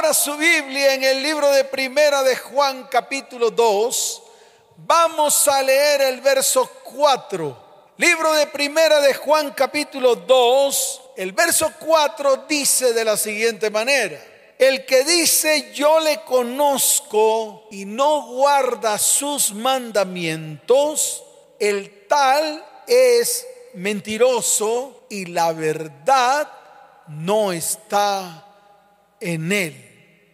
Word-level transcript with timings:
Abra 0.00 0.14
su 0.14 0.34
Biblia 0.34 0.94
en 0.94 1.04
el 1.04 1.22
libro 1.22 1.50
de 1.50 1.62
Primera 1.62 2.22
de 2.22 2.34
Juan 2.34 2.88
capítulo 2.90 3.50
2. 3.50 4.22
Vamos 4.78 5.46
a 5.46 5.62
leer 5.62 6.00
el 6.00 6.22
verso 6.22 6.70
4. 6.84 7.92
Libro 7.98 8.32
de 8.32 8.46
Primera 8.46 8.98
de 9.02 9.12
Juan 9.12 9.52
capítulo 9.54 10.16
2. 10.16 11.02
El 11.18 11.32
verso 11.32 11.70
4 11.78 12.46
dice 12.48 12.94
de 12.94 13.04
la 13.04 13.18
siguiente 13.18 13.68
manera. 13.68 14.18
El 14.58 14.86
que 14.86 15.04
dice 15.04 15.70
yo 15.74 16.00
le 16.00 16.22
conozco 16.22 17.68
y 17.70 17.84
no 17.84 18.22
guarda 18.22 18.96
sus 18.96 19.52
mandamientos, 19.52 21.22
el 21.58 22.06
tal 22.06 22.64
es 22.86 23.46
mentiroso 23.74 25.04
y 25.10 25.26
la 25.26 25.52
verdad 25.52 26.50
no 27.06 27.52
está 27.52 28.46
en 29.20 29.52
él. 29.52 29.89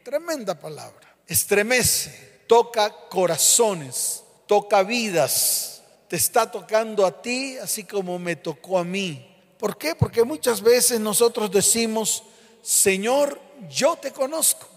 Tremenda 0.07 0.54
palabra. 0.54 1.16
Estremece, 1.27 2.44
toca 2.46 3.08
corazones, 3.08 4.22
toca 4.46 4.85
vidas. 4.85 5.82
Te 6.07 6.14
está 6.14 6.48
tocando 6.48 7.04
a 7.04 7.21
ti 7.21 7.58
así 7.58 7.82
como 7.82 8.17
me 8.17 8.36
tocó 8.36 8.79
a 8.79 8.84
mí. 8.84 9.26
¿Por 9.58 9.76
qué? 9.76 9.96
Porque 9.96 10.22
muchas 10.22 10.61
veces 10.61 11.00
nosotros 11.00 11.50
decimos, 11.50 12.22
Señor, 12.62 13.40
yo 13.68 13.96
te 13.96 14.12
conozco. 14.12 14.68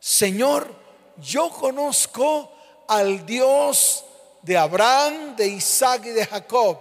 Señor, 0.00 0.74
yo 1.18 1.50
conozco 1.50 2.50
al 2.88 3.26
Dios 3.26 4.02
de 4.40 4.56
Abraham, 4.56 5.36
de 5.36 5.46
Isaac 5.46 6.06
y 6.06 6.10
de 6.12 6.24
Jacob. 6.24 6.78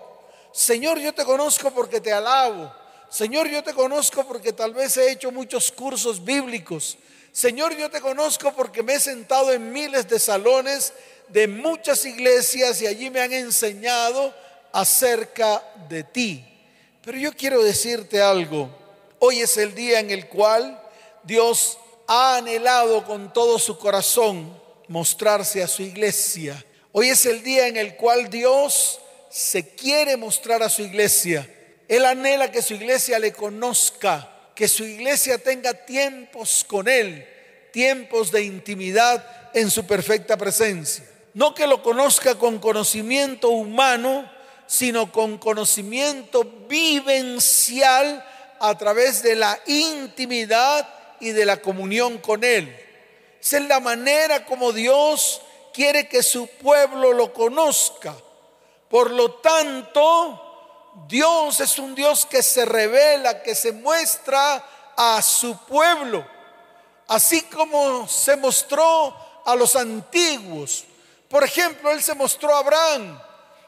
Señor, 0.54 1.00
yo 1.00 1.14
te 1.14 1.26
conozco 1.26 1.70
porque 1.70 2.00
te 2.00 2.14
alabo. 2.14 2.74
Señor, 3.10 3.50
yo 3.50 3.62
te 3.62 3.74
conozco 3.74 4.26
porque 4.26 4.54
tal 4.54 4.74
vez 4.74 4.96
he 4.96 5.12
hecho 5.12 5.34
muchos 5.34 5.70
cursos 5.70 6.24
bíblicos. 6.24 6.98
Señor, 7.34 7.76
yo 7.76 7.90
te 7.90 8.00
conozco 8.00 8.54
porque 8.54 8.84
me 8.84 8.94
he 8.94 9.00
sentado 9.00 9.52
en 9.52 9.72
miles 9.72 10.08
de 10.08 10.20
salones 10.20 10.94
de 11.30 11.48
muchas 11.48 12.06
iglesias 12.06 12.80
y 12.80 12.86
allí 12.86 13.10
me 13.10 13.22
han 13.22 13.34
enseñado 13.34 14.34
acerca 14.72 15.64
de 15.90 16.04
ti. 16.04 16.46
Pero 17.02 17.18
yo 17.18 17.34
quiero 17.34 17.64
decirte 17.64 18.22
algo. 18.22 18.70
Hoy 19.18 19.40
es 19.40 19.58
el 19.58 19.74
día 19.74 20.00
en 20.00 20.12
el 20.12 20.28
cual 20.28 20.80
Dios 21.24 21.80
ha 22.06 22.38
anhelado 22.38 23.04
con 23.04 23.34
todo 23.34 23.58
su 23.58 23.80
corazón 23.80 24.56
mostrarse 24.88 25.64
a 25.64 25.68
su 25.68 25.82
iglesia. 25.82 26.64
Hoy 26.92 27.10
es 27.10 27.26
el 27.26 27.42
día 27.42 27.66
en 27.68 27.78
el 27.78 27.96
cual 27.96 28.30
Dios 28.30 29.00
se 29.32 29.74
quiere 29.74 30.18
mostrar 30.18 30.62
a 30.62 30.70
su 30.70 30.84
iglesia. 30.84 31.50
Él 31.88 32.06
anhela 32.06 32.52
que 32.52 32.62
su 32.62 32.76
iglesia 32.76 33.18
le 33.18 33.34
conozca, 33.34 34.33
que 34.56 34.68
su 34.68 34.84
iglesia 34.84 35.38
tenga 35.38 35.74
tiempos 35.74 36.66
con 36.68 36.88
Él, 36.88 37.28
tiempos 37.72 38.32
de 38.32 38.44
intimidad 38.44 39.26
en 39.54 39.70
su 39.72 39.86
perfecta 39.86 40.38
presencia. 40.38 41.06
No 41.34 41.54
que 41.56 41.66
lo 41.66 41.82
conozca 41.82 42.36
con 42.36 42.60
conocimiento 42.60 43.50
humano, 43.50 44.32
sino 44.68 45.12
con 45.12 45.38
conocimiento 45.38 46.44
vivencial 46.68 48.26
a 48.60 48.78
través 48.78 49.24
de 49.24 49.36
la 49.36 49.60
intimidad 49.66 50.88
y 51.20 51.32
de 51.32 51.46
la 51.46 51.58
comunión 51.58 52.20
con 52.20 52.44
Él. 52.44 52.76
Esa 53.42 53.58
es 53.58 53.68
la 53.68 53.80
manera 53.80 54.46
como 54.46 54.72
Dios 54.72 55.42
quiere 55.74 56.08
que 56.08 56.24
su 56.24 56.48
pueblo 56.48 57.14
lo 57.14 57.34
conozca. 57.34 58.16
Por 58.88 59.12
lo 59.12 59.34
tanto, 59.36 60.43
Dios 61.08 61.60
es 61.60 61.80
un 61.80 61.96
Dios 61.96 62.26
que 62.26 62.44
se 62.44 62.66
revela, 62.66 63.42
que 63.42 63.56
se 63.56 63.72
muestra 63.72 64.64
a 64.96 65.22
su 65.22 65.58
pueblo, 65.66 66.26
así 67.08 67.42
como 67.44 68.08
se 68.08 68.36
mostró 68.38 69.16
a 69.46 69.56
los 69.56 69.76
antiguos. 69.76 70.86
Por 71.28 71.44
ejemplo, 71.44 71.92
Él 71.92 72.02
se 72.02 72.14
mostró 72.14 72.54
a 72.56 72.60
Abraham 72.60 73.20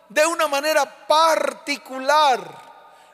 de 0.10 0.26
una 0.26 0.48
manera 0.48 0.86
particular, 1.08 2.40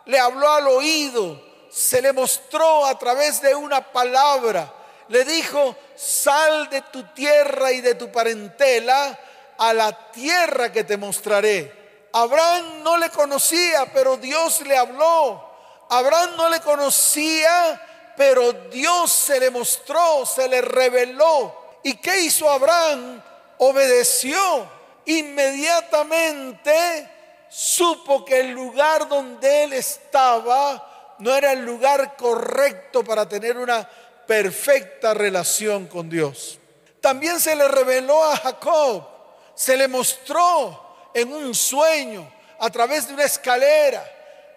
le 0.05 0.19
habló 0.19 0.49
al 0.49 0.67
oído, 0.67 1.41
se 1.71 2.01
le 2.01 2.11
mostró 2.11 2.85
a 2.85 2.99
través 2.99 3.41
de 3.41 3.55
una 3.55 3.81
palabra, 3.81 4.73
le 5.07 5.23
dijo, 5.23 5.75
sal 5.95 6.69
de 6.69 6.81
tu 6.81 7.03
tierra 7.13 7.71
y 7.71 7.81
de 7.81 7.95
tu 7.95 8.11
parentela 8.11 9.17
a 9.57 9.73
la 9.73 10.11
tierra 10.11 10.71
que 10.71 10.83
te 10.83 10.97
mostraré. 10.97 11.80
Abraham 12.13 12.83
no 12.83 12.97
le 12.97 13.09
conocía, 13.09 13.91
pero 13.93 14.17
Dios 14.17 14.61
le 14.61 14.77
habló. 14.77 15.49
Abraham 15.89 16.31
no 16.37 16.49
le 16.49 16.59
conocía, 16.61 18.13
pero 18.17 18.51
Dios 18.53 19.11
se 19.11 19.39
le 19.39 19.49
mostró, 19.49 20.25
se 20.25 20.47
le 20.47 20.61
reveló. 20.61 21.55
¿Y 21.83 21.95
qué 21.95 22.21
hizo 22.21 22.49
Abraham? 22.49 23.21
Obedeció. 23.57 24.79
Inmediatamente 25.05 27.09
supo 27.49 28.23
que 28.23 28.39
el 28.39 28.51
lugar 28.51 29.07
donde 29.07 29.63
él 29.63 29.73
estaba 29.73 31.15
no 31.19 31.35
era 31.35 31.51
el 31.51 31.65
lugar 31.65 32.15
correcto 32.15 33.03
para 33.03 33.27
tener 33.27 33.57
una 33.57 33.87
perfecta 34.27 35.13
relación 35.13 35.87
con 35.87 36.09
Dios. 36.09 36.59
También 36.99 37.39
se 37.39 37.55
le 37.55 37.67
reveló 37.67 38.23
a 38.23 38.37
Jacob, 38.37 39.07
se 39.55 39.75
le 39.75 39.87
mostró 39.87 40.90
en 41.13 41.31
un 41.33 41.53
sueño 41.53 42.31
a 42.59 42.69
través 42.69 43.07
de 43.07 43.13
una 43.13 43.23
escalera, 43.23 44.03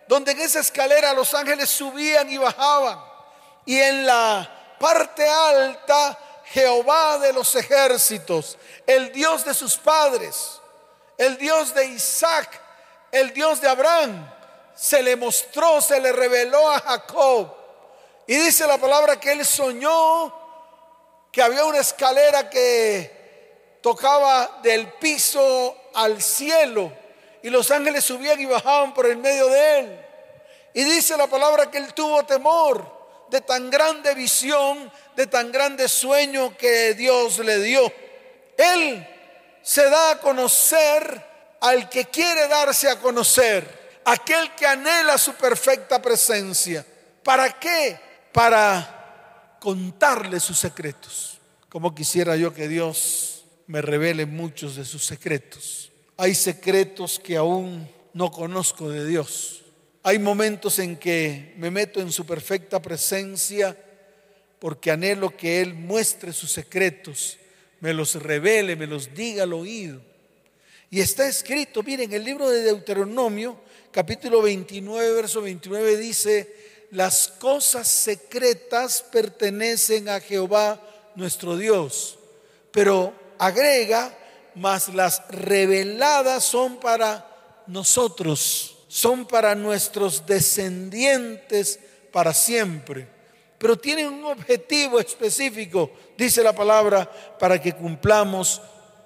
donde 0.06 0.32
en 0.32 0.40
esa 0.40 0.60
escalera 0.60 1.12
los 1.12 1.32
ángeles 1.34 1.70
subían 1.70 2.30
y 2.30 2.36
bajaban. 2.36 3.00
Y 3.64 3.80
en 3.80 4.06
la 4.06 4.76
parte 4.78 5.26
alta, 5.26 6.18
Jehová 6.46 7.18
de 7.18 7.32
los 7.32 7.54
ejércitos, 7.56 8.58
el 8.86 9.10
Dios 9.12 9.44
de 9.44 9.54
sus 9.54 9.76
padres, 9.76 10.60
el 11.16 11.38
Dios 11.38 11.74
de 11.74 11.86
Isaac, 11.86 12.60
el 13.10 13.32
Dios 13.32 13.60
de 13.60 13.68
Abraham, 13.68 14.30
se 14.74 15.02
le 15.02 15.16
mostró, 15.16 15.80
se 15.80 16.00
le 16.00 16.12
reveló 16.12 16.70
a 16.70 16.80
Jacob. 16.80 17.54
Y 18.26 18.36
dice 18.36 18.66
la 18.66 18.78
palabra 18.78 19.18
que 19.18 19.32
él 19.32 19.44
soñó 19.44 20.42
que 21.30 21.42
había 21.42 21.64
una 21.64 21.78
escalera 21.78 22.48
que 22.48 23.78
tocaba 23.82 24.60
del 24.62 24.92
piso 24.94 25.76
al 25.94 26.20
cielo 26.22 26.92
y 27.42 27.50
los 27.50 27.70
ángeles 27.70 28.04
subían 28.04 28.40
y 28.40 28.46
bajaban 28.46 28.94
por 28.94 29.06
el 29.06 29.16
medio 29.16 29.48
de 29.48 29.78
él. 29.78 30.00
Y 30.74 30.84
dice 30.84 31.16
la 31.16 31.26
palabra 31.26 31.70
que 31.70 31.78
él 31.78 31.92
tuvo 31.94 32.24
temor 32.24 33.26
de 33.30 33.40
tan 33.40 33.70
grande 33.70 34.14
visión, 34.14 34.90
de 35.16 35.26
tan 35.26 35.52
grande 35.52 35.88
sueño 35.88 36.56
que 36.56 36.94
Dios 36.94 37.38
le 37.38 37.58
dio. 37.60 37.92
Él 38.56 39.06
se 39.62 39.88
da 39.88 40.12
a 40.12 40.20
conocer 40.20 41.24
al 41.60 41.88
que 41.88 42.06
quiere 42.06 42.46
darse 42.48 42.90
a 42.90 42.98
conocer, 42.98 44.00
aquel 44.04 44.54
que 44.54 44.66
anhela 44.66 45.16
su 45.16 45.34
perfecta 45.34 46.00
presencia. 46.02 46.84
¿Para 47.22 47.58
qué? 47.58 47.98
Para 48.32 49.56
contarle 49.60 50.40
sus 50.40 50.58
secretos. 50.58 51.40
Como 51.70 51.94
quisiera 51.94 52.36
yo 52.36 52.52
que 52.52 52.68
Dios 52.68 53.44
me 53.66 53.80
revele 53.80 54.26
muchos 54.26 54.76
de 54.76 54.84
sus 54.84 55.04
secretos. 55.06 55.83
Hay 56.16 56.34
secretos 56.34 57.18
que 57.18 57.36
aún 57.36 57.88
no 58.12 58.30
conozco 58.30 58.88
de 58.88 59.06
Dios. 59.06 59.62
Hay 60.02 60.18
momentos 60.18 60.78
en 60.78 60.96
que 60.96 61.54
me 61.56 61.70
meto 61.70 62.00
en 62.00 62.12
su 62.12 62.24
perfecta 62.24 62.80
presencia 62.80 63.76
porque 64.60 64.90
anhelo 64.90 65.36
que 65.36 65.60
Él 65.60 65.74
muestre 65.74 66.32
sus 66.32 66.52
secretos, 66.52 67.38
me 67.80 67.92
los 67.92 68.14
revele, 68.14 68.76
me 68.76 68.86
los 68.86 69.14
diga 69.14 69.42
al 69.42 69.52
oído. 69.52 70.00
Y 70.88 71.00
está 71.00 71.26
escrito, 71.26 71.82
miren, 71.82 72.12
el 72.12 72.24
libro 72.24 72.48
de 72.48 72.62
Deuteronomio, 72.62 73.60
capítulo 73.90 74.40
29, 74.40 75.12
verso 75.12 75.42
29 75.42 75.96
dice, 75.96 76.54
las 76.92 77.28
cosas 77.28 77.88
secretas 77.88 79.04
pertenecen 79.10 80.08
a 80.08 80.20
Jehová 80.20 80.80
nuestro 81.16 81.56
Dios. 81.56 82.18
Pero 82.70 83.12
agrega, 83.38 84.16
mas 84.54 84.88
las 84.88 85.22
reveladas 85.28 86.44
son 86.44 86.76
para 86.76 87.26
nosotros, 87.66 88.76
son 88.88 89.26
para 89.26 89.54
nuestros 89.54 90.24
descendientes 90.26 91.80
para 92.12 92.32
siempre. 92.32 93.08
Pero 93.58 93.78
tienen 93.78 94.08
un 94.08 94.24
objetivo 94.24 95.00
específico, 95.00 95.90
dice 96.18 96.42
la 96.42 96.54
palabra, 96.54 97.10
para 97.38 97.60
que 97.60 97.72
cumplamos 97.72 98.60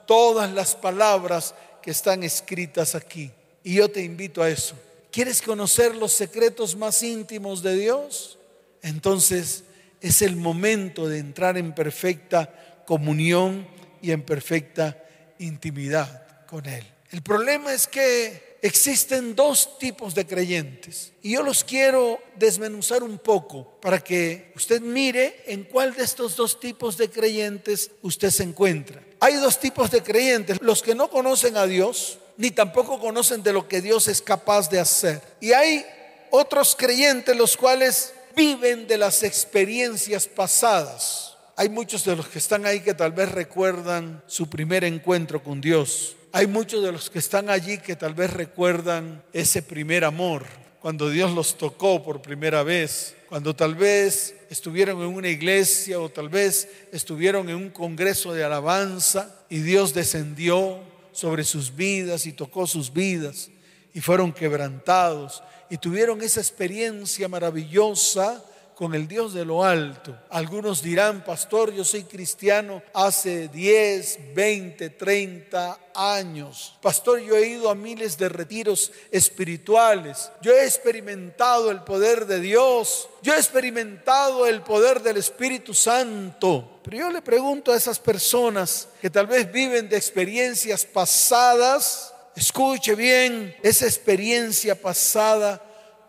todas 0.06 0.50
las 0.53 0.75
palabras 0.75 1.55
que 1.83 1.91
están 1.91 2.23
escritas 2.23 2.94
aquí. 2.94 3.31
Y 3.62 3.75
yo 3.75 3.91
te 3.91 4.03
invito 4.03 4.43
a 4.43 4.49
eso. 4.49 4.75
¿Quieres 5.11 5.41
conocer 5.43 5.94
los 5.94 6.12
secretos 6.12 6.77
más 6.77 7.03
íntimos 7.03 7.62
de 7.62 7.77
Dios? 7.77 8.39
Entonces 8.83 9.65
es 10.01 10.23
el 10.23 10.37
momento 10.37 11.09
de 11.09 11.19
entrar 11.19 11.56
en 11.59 11.75
perfecta 11.75 12.83
comunión 12.87 13.67
y 14.01 14.12
en 14.12 14.23
perfecta 14.23 15.03
intimidad 15.38 16.46
con 16.46 16.67
Él. 16.67 16.85
El 17.11 17.23
problema 17.23 17.73
es 17.73 17.87
que 17.87 18.58
existen 18.61 19.35
dos 19.35 19.79
tipos 19.79 20.14
de 20.14 20.26
creyentes 20.26 21.12
y 21.23 21.32
yo 21.32 21.43
los 21.43 21.62
quiero 21.62 22.20
desmenuzar 22.37 23.02
un 23.02 23.19
poco 23.19 23.79
para 23.81 24.00
que 24.00 24.52
usted 24.56 24.81
mire 24.81 25.43
en 25.46 25.64
cuál 25.64 25.94
de 25.94 26.02
estos 26.02 26.37
dos 26.37 26.58
tipos 26.58 26.96
de 26.96 27.08
creyentes 27.08 27.90
usted 28.02 28.31
se 28.31 28.43
encuentra. 28.43 29.02
Hay 29.20 29.35
dos 29.35 29.58
tipos 29.58 29.90
de 29.90 30.02
creyentes, 30.02 30.58
los 30.61 30.82
que 30.82 30.94
no 30.94 31.08
conocen 31.08 31.56
a 31.56 31.67
Dios 31.67 32.19
ni 32.37 32.52
tampoco 32.52 33.00
conocen 33.00 33.43
de 33.43 33.52
lo 33.52 33.67
que 33.69 33.81
Dios 33.81 34.06
es 34.08 34.23
capaz 34.23 34.70
de 34.70 34.79
hacer. 34.79 35.20
Y 35.41 35.52
hay 35.52 35.84
otros 36.31 36.76
creyentes 36.76 37.37
los 37.37 37.56
cuales 37.56 38.12
viven 38.37 38.87
de 38.87 38.96
las 38.96 39.25
experiencias 39.25 40.26
pasadas. 40.29 41.37
Hay 41.60 41.70
muchos 41.70 42.05
de 42.05 42.14
los 42.14 42.28
que 42.28 42.38
están 42.38 42.66
ahí 42.66 42.78
que 42.78 42.94
tal 42.94 43.10
vez 43.10 43.32
recuerdan 43.32 44.22
su 44.28 44.49
primer 44.49 44.84
encuentro 44.84 45.43
con 45.43 45.60
Dios. 45.60 46.14
Hay 46.31 46.46
muchos 46.46 46.84
de 46.84 46.93
los 46.93 47.10
que 47.10 47.19
están 47.19 47.50
allí 47.50 47.78
que 47.78 47.96
tal 47.96 48.14
vez 48.14 48.32
recuerdan 48.32 49.25
ese 49.32 49.60
primer 49.62 50.05
amor, 50.05 50.46
cuando 50.81 51.10
Dios 51.10 51.32
los 51.32 51.58
tocó 51.58 52.05
por 52.05 52.22
primera 52.22 52.62
vez, 52.62 53.16
cuando 53.28 53.56
tal 53.56 53.75
vez 53.75 54.37
estuvieron 54.49 55.00
en 55.00 55.08
una 55.08 55.31
iglesia 55.31 55.99
o 55.99 56.08
tal 56.08 56.28
vez 56.28 56.69
estuvieron 56.93 57.49
en 57.49 57.56
un 57.56 57.70
congreso 57.70 58.32
de 58.32 58.44
alabanza 58.44 59.44
y 59.50 59.58
Dios 59.58 59.93
descendió 59.93 60.78
sobre 61.10 61.43
sus 61.43 61.75
vidas 61.75 62.26
y 62.26 62.32
tocó 62.32 62.69
sus 62.69 62.93
vidas 62.93 63.50
y 63.93 64.00
fueron 64.00 64.32
quebrantados 64.32 65.43
y 65.70 65.78
tuvieron 65.78 66.22
esa 66.22 66.38
experiencia 66.38 67.26
maravillosa 67.26 68.44
con 68.79 68.95
el 68.95 69.09
Dios 69.09 69.35
de 69.35 69.45
lo 69.45 69.65
alto. 69.65 70.17
Algunos 70.31 70.83
dirán, 70.83 71.25
pastor, 71.25 71.75
yo 71.75 71.83
soy 71.83 72.05
cristiano 72.05 72.81
hace 72.95 73.49
10, 73.49 74.33
20, 74.37 74.91
30 74.91 75.81
años. 75.97 76.79
Pastor, 76.81 77.19
yo 77.19 77.35
he 77.35 77.49
ido 77.49 77.71
a 77.71 77.75
miles 77.75 78.17
de 78.17 78.29
retiros 78.29 78.93
espirituales. 79.11 80.31
Yo 80.43 80.53
he 80.53 80.65
experimentado 80.65 81.73
el 81.73 81.83
poder 81.83 82.27
de 82.27 82.39
Dios. 82.39 83.09
Yo 83.21 83.35
he 83.35 83.39
experimentado 83.39 84.47
el 84.47 84.63
poder 84.63 85.03
del 85.03 85.17
Espíritu 85.17 85.75
Santo. 85.75 86.79
Pero 86.85 86.99
yo 86.99 87.11
le 87.11 87.21
pregunto 87.21 87.73
a 87.73 87.77
esas 87.77 87.99
personas 87.99 88.87
que 89.01 89.11
tal 89.11 89.27
vez 89.27 89.51
viven 89.51 89.89
de 89.89 89.97
experiencias 89.97 90.85
pasadas, 90.85 92.15
escuche 92.37 92.95
bien, 92.95 93.57
esa 93.61 93.87
experiencia 93.87 94.81
pasada 94.81 95.61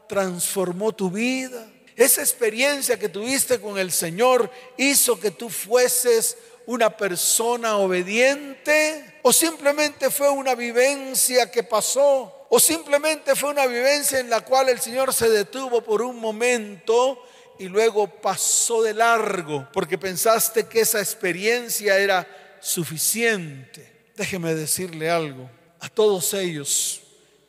transformó 0.07 0.91
tu 0.91 1.09
vida 1.09 1.65
esa 1.99 2.21
experiencia 2.21 2.97
que 2.97 3.09
tuviste 3.09 3.59
con 3.59 3.77
el 3.77 3.91
Señor 3.91 4.49
hizo 4.77 5.19
que 5.19 5.31
tú 5.31 5.49
fueses 5.49 6.37
una 6.65 6.95
persona 6.95 7.77
obediente 7.77 9.19
o 9.21 9.33
simplemente 9.33 10.09
fue 10.09 10.29
una 10.29 10.55
vivencia 10.55 11.51
que 11.51 11.63
pasó 11.63 12.45
o 12.49 12.59
simplemente 12.59 13.35
fue 13.35 13.49
una 13.49 13.65
vivencia 13.65 14.19
en 14.19 14.29
la 14.29 14.41
cual 14.41 14.69
el 14.69 14.79
Señor 14.79 15.13
se 15.13 15.29
detuvo 15.29 15.81
por 15.81 16.01
un 16.01 16.19
momento 16.19 17.21
y 17.57 17.67
luego 17.67 18.07
pasó 18.07 18.81
de 18.81 18.93
largo 18.93 19.67
porque 19.73 19.97
pensaste 19.97 20.67
que 20.67 20.81
esa 20.81 20.99
experiencia 20.99 21.97
era 21.97 22.27
suficiente. 22.61 24.11
Déjeme 24.15 24.55
decirle 24.55 25.09
algo 25.09 25.49
a 25.79 25.89
todos 25.89 26.33
ellos, 26.33 27.01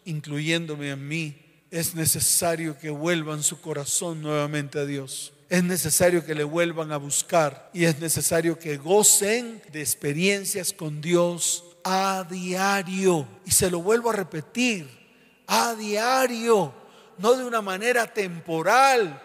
incluyéndome 0.04 0.90
a 0.90 0.96
mí 0.96 1.49
es 1.70 1.94
necesario 1.94 2.76
que 2.78 2.90
vuelvan 2.90 3.42
su 3.42 3.60
corazón 3.60 4.22
nuevamente 4.22 4.78
a 4.78 4.84
Dios. 4.84 5.32
Es 5.48 5.62
necesario 5.62 6.24
que 6.24 6.34
le 6.34 6.44
vuelvan 6.44 6.92
a 6.92 6.96
buscar 6.96 7.70
y 7.72 7.84
es 7.84 7.98
necesario 7.98 8.58
que 8.58 8.76
gocen 8.76 9.62
de 9.72 9.80
experiencias 9.80 10.72
con 10.72 11.00
Dios 11.00 11.64
a 11.84 12.24
diario. 12.28 13.26
Y 13.44 13.50
se 13.52 13.70
lo 13.70 13.80
vuelvo 13.80 14.10
a 14.10 14.14
repetir, 14.14 14.88
a 15.46 15.74
diario, 15.74 16.72
no 17.18 17.34
de 17.34 17.44
una 17.44 17.62
manera 17.62 18.06
temporal, 18.06 19.20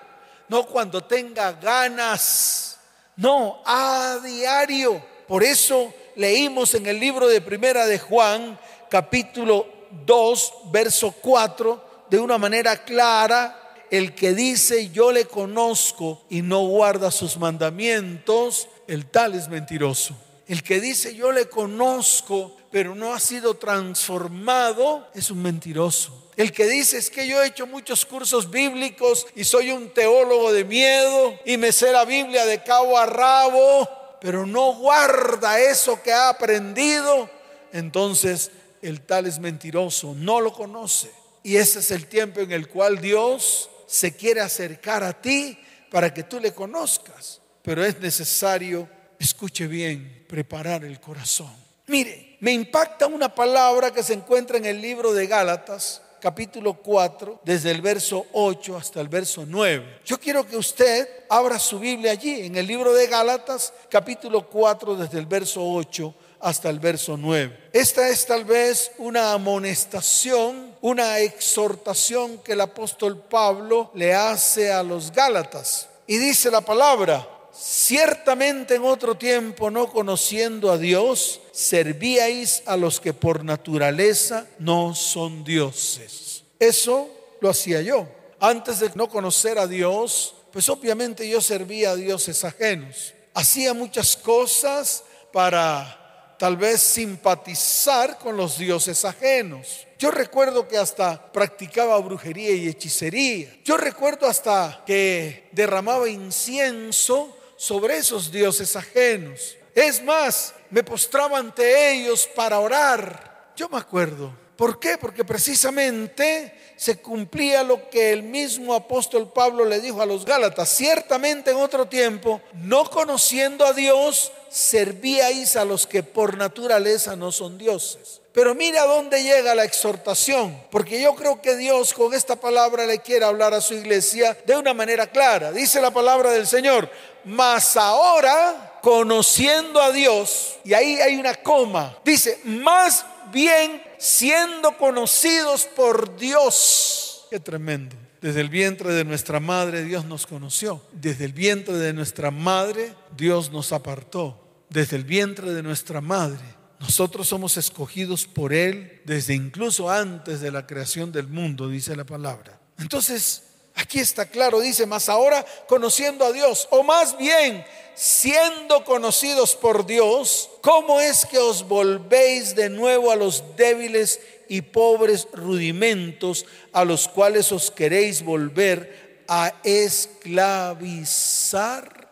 no 0.47 0.65
cuando 0.65 1.03
tenga 1.03 1.53
ganas, 1.53 2.79
no, 3.15 3.61
a 3.65 4.19
diario. 4.23 5.03
Por 5.27 5.43
eso 5.43 5.93
leímos 6.15 6.75
en 6.75 6.85
el 6.85 6.99
libro 6.99 7.27
de 7.27 7.41
Primera 7.41 7.85
de 7.87 7.97
Juan, 7.97 8.59
capítulo 8.89 9.67
2, 10.05 10.53
verso 10.71 11.11
4, 11.11 11.94
de 12.09 12.19
una 12.19 12.37
manera 12.37 12.83
clara, 12.83 13.85
el 13.91 14.15
que 14.15 14.33
dice 14.33 14.89
yo 14.89 15.11
le 15.11 15.25
conozco 15.25 16.23
y 16.29 16.41
no 16.41 16.65
guarda 16.67 17.11
sus 17.11 17.37
mandamientos, 17.37 18.67
el 18.87 19.05
tal 19.05 19.35
es 19.35 19.47
mentiroso. 19.47 20.15
El 20.47 20.63
que 20.63 20.79
dice 20.79 21.15
yo 21.15 21.31
le 21.31 21.47
conozco 21.49 22.55
pero 22.75 22.93
no 22.93 23.13
ha 23.13 23.21
sido 23.21 23.53
transformado 23.53 25.07
es 25.13 25.31
un 25.31 25.41
mentiroso. 25.41 26.29
El 26.35 26.51
que 26.51 26.67
dice 26.67 26.97
es 26.97 27.09
que 27.09 27.25
yo 27.25 27.41
he 27.41 27.47
hecho 27.47 27.65
muchos 27.65 28.05
cursos 28.05 28.51
bíblicos 28.51 29.25
y 29.33 29.45
soy 29.45 29.71
un 29.71 29.93
teólogo 29.93 30.51
de 30.51 30.65
miedo 30.65 31.39
y 31.45 31.55
me 31.55 31.71
sé 31.71 31.93
la 31.93 32.03
Biblia 32.03 32.45
de 32.45 32.61
cabo 32.63 32.97
a 32.97 33.05
rabo, 33.05 33.87
pero 34.19 34.45
no 34.45 34.73
guarda 34.73 35.57
eso 35.57 36.03
que 36.03 36.11
ha 36.11 36.27
aprendido, 36.27 37.29
entonces 37.71 38.51
el 38.81 38.99
tal 38.99 39.25
es 39.25 39.39
mentiroso, 39.39 40.13
no 40.13 40.41
lo 40.41 40.51
conoce. 40.51 41.09
Y 41.45 41.57
ese 41.57 41.77
es 41.77 41.91
el 41.91 42.07
tiempo 42.07 42.39
en 42.39 42.51
el 42.51 42.67
cual 42.67 42.99
Dios 42.99 43.69
se 43.85 44.15
quiere 44.15 44.41
acercar 44.41 45.03
a 45.03 45.13
ti 45.13 45.55
para 45.91 46.11
que 46.11 46.23
tú 46.23 46.39
le 46.39 46.55
conozcas. 46.55 47.39
Pero 47.61 47.85
es 47.85 47.99
necesario, 47.99 48.89
escuche 49.19 49.67
bien, 49.67 50.25
preparar 50.27 50.83
el 50.83 50.99
corazón. 50.99 51.53
Mire, 51.85 52.37
me 52.39 52.51
impacta 52.51 53.05
una 53.05 53.35
palabra 53.35 53.91
que 53.91 54.01
se 54.01 54.13
encuentra 54.13 54.57
en 54.57 54.65
el 54.65 54.81
libro 54.81 55.13
de 55.13 55.27
Gálatas, 55.27 56.01
capítulo 56.19 56.73
4, 56.81 57.41
desde 57.45 57.69
el 57.69 57.83
verso 57.83 58.25
8 58.33 58.77
hasta 58.77 58.99
el 58.99 59.07
verso 59.07 59.45
9. 59.47 59.99
Yo 60.03 60.19
quiero 60.19 60.47
que 60.47 60.57
usted 60.57 61.07
abra 61.29 61.59
su 61.59 61.77
Biblia 61.77 62.13
allí, 62.13 62.41
en 62.41 62.55
el 62.55 62.65
libro 62.65 62.91
de 62.91 63.05
Gálatas, 63.05 63.71
capítulo 63.87 64.49
4, 64.49 64.95
desde 64.95 65.19
el 65.19 65.27
verso 65.27 65.61
8 65.63 66.15
hasta 66.45 66.69
el 66.69 66.79
verso 66.79 67.17
9. 67.17 67.69
Esta 67.73 68.07
es 68.07 68.27
tal 68.27 68.45
vez 68.45 68.91
una 68.99 69.33
amonestación, 69.33 70.75
una 70.79 71.17
exhortación 71.17 72.37
que 72.37 72.51
el 72.51 72.61
apóstol 72.61 73.17
Pablo 73.17 73.89
le 73.95 74.13
hace 74.13 74.71
a 74.71 74.83
los 74.83 75.11
Gálatas. 75.11 75.89
Y 76.05 76.19
dice 76.19 76.51
la 76.51 76.61
palabra, 76.61 77.27
ciertamente 77.51 78.75
en 78.75 78.83
otro 78.83 79.15
tiempo 79.15 79.71
no 79.71 79.91
conociendo 79.91 80.71
a 80.71 80.77
Dios, 80.77 81.41
servíais 81.51 82.61
a 82.67 82.77
los 82.77 82.99
que 82.99 83.11
por 83.11 83.43
naturaleza 83.43 84.45
no 84.59 84.93
son 84.93 85.43
dioses. 85.43 86.43
Eso 86.59 87.09
lo 87.41 87.49
hacía 87.49 87.81
yo. 87.81 88.07
Antes 88.39 88.79
de 88.79 88.91
no 88.93 89.09
conocer 89.09 89.57
a 89.57 89.65
Dios, 89.65 90.35
pues 90.53 90.69
obviamente 90.69 91.27
yo 91.27 91.41
servía 91.41 91.89
a 91.89 91.95
dioses 91.95 92.43
ajenos. 92.43 93.15
Hacía 93.33 93.73
muchas 93.73 94.15
cosas 94.15 95.03
para 95.33 96.04
tal 96.37 96.57
vez 96.57 96.81
simpatizar 96.81 98.17
con 98.17 98.37
los 98.37 98.57
dioses 98.57 99.05
ajenos. 99.05 99.87
Yo 99.97 100.11
recuerdo 100.11 100.67
que 100.67 100.77
hasta 100.77 101.31
practicaba 101.31 101.97
brujería 101.99 102.51
y 102.51 102.67
hechicería. 102.67 103.55
Yo 103.63 103.77
recuerdo 103.77 104.27
hasta 104.27 104.83
que 104.85 105.47
derramaba 105.51 106.09
incienso 106.09 107.35
sobre 107.57 107.97
esos 107.97 108.31
dioses 108.31 108.75
ajenos. 108.75 109.57
Es 109.73 110.03
más, 110.03 110.53
me 110.69 110.83
postraba 110.83 111.37
ante 111.37 111.91
ellos 111.91 112.29
para 112.35 112.59
orar. 112.59 113.53
Yo 113.55 113.69
me 113.69 113.77
acuerdo. 113.77 114.44
¿Por 114.55 114.79
qué? 114.79 114.97
Porque 114.97 115.25
precisamente 115.25 116.53
se 116.77 116.97
cumplía 116.97 117.63
lo 117.63 117.89
que 117.89 118.11
el 118.11 118.23
mismo 118.23 118.73
apóstol 118.73 119.31
Pablo 119.31 119.65
le 119.65 119.81
dijo 119.81 120.01
a 120.01 120.05
los 120.05 120.25
Gálatas. 120.25 120.69
Ciertamente 120.69 121.51
en 121.51 121.57
otro 121.57 121.87
tiempo, 121.87 122.41
no 122.53 122.89
conociendo 122.89 123.65
a 123.65 123.73
Dios, 123.73 124.31
servíais 124.49 125.55
a 125.55 125.65
los 125.65 125.85
que 125.87 126.03
por 126.03 126.37
naturaleza 126.37 127.15
no 127.15 127.31
son 127.31 127.57
dioses. 127.57 128.21
Pero 128.31 128.53
mira 128.53 128.85
dónde 128.85 129.23
llega 129.23 129.55
la 129.55 129.63
exhortación, 129.63 130.61
porque 130.69 131.01
yo 131.01 131.15
creo 131.15 131.41
que 131.41 131.55
Dios 131.55 131.93
con 131.93 132.13
esta 132.13 132.35
palabra 132.35 132.85
le 132.85 132.99
quiere 132.99 133.23
hablar 133.23 133.53
a 133.53 133.61
su 133.61 133.73
iglesia 133.73 134.37
de 134.45 134.57
una 134.57 134.73
manera 134.73 135.07
clara. 135.07 135.53
Dice 135.53 135.79
la 135.79 135.91
palabra 135.91 136.31
del 136.31 136.45
Señor, 136.45 136.89
mas 137.23 137.77
ahora 137.77 138.79
conociendo 138.81 139.81
a 139.81 139.91
Dios, 139.91 140.57
y 140.65 140.73
ahí 140.73 140.99
hay 140.99 141.15
una 141.15 141.33
coma, 141.35 141.97
dice, 142.03 142.39
más 142.43 143.05
bien 143.35 143.83
siendo 143.99 144.77
conocidos 144.77 145.65
por 145.75 146.17
Dios. 146.17 147.27
Qué 147.29 147.39
tremendo. 147.41 147.97
Desde 148.21 148.39
el 148.39 148.47
vientre 148.49 148.93
de 148.93 149.03
nuestra 149.03 149.41
madre 149.41 149.83
Dios 149.83 150.05
nos 150.05 150.25
conoció. 150.25 150.81
Desde 150.93 151.25
el 151.25 151.33
vientre 151.33 151.75
de 151.75 151.91
nuestra 151.91 152.31
madre 152.31 152.93
Dios 153.17 153.51
nos 153.51 153.73
apartó. 153.73 154.63
Desde 154.69 154.95
el 154.95 155.03
vientre 155.03 155.51
de 155.51 155.61
nuestra 155.61 155.99
madre 155.99 156.55
nosotros 156.79 157.27
somos 157.27 157.57
escogidos 157.57 158.25
por 158.25 158.53
Él 158.53 159.01
desde 159.05 159.33
incluso 159.33 159.89
antes 159.89 160.39
de 160.39 160.51
la 160.51 160.65
creación 160.65 161.11
del 161.11 161.27
mundo, 161.27 161.67
dice 161.67 161.95
la 161.95 162.05
palabra. 162.05 162.59
Entonces, 162.77 163.44
aquí 163.75 163.99
está 163.99 164.25
claro, 164.25 164.59
dice, 164.59 164.85
más 164.85 165.09
ahora 165.09 165.45
conociendo 165.67 166.25
a 166.25 166.31
Dios, 166.31 166.67
o 166.71 166.83
más 166.83 167.17
bien 167.17 167.65
siendo 167.93 168.83
conocidos 168.83 169.55
por 169.55 169.85
Dios, 169.85 170.49
¿cómo 170.61 170.99
es 170.99 171.25
que 171.25 171.37
os 171.37 171.67
volvéis 171.67 172.55
de 172.55 172.69
nuevo 172.69 173.11
a 173.11 173.15
los 173.15 173.55
débiles 173.55 174.19
y 174.47 174.61
pobres 174.61 175.27
rudimentos 175.33 176.45
a 176.71 176.85
los 176.85 177.07
cuales 177.07 177.51
os 177.51 177.71
queréis 177.71 178.23
volver 178.23 179.23
a 179.27 179.53
esclavizar. 179.63 180.93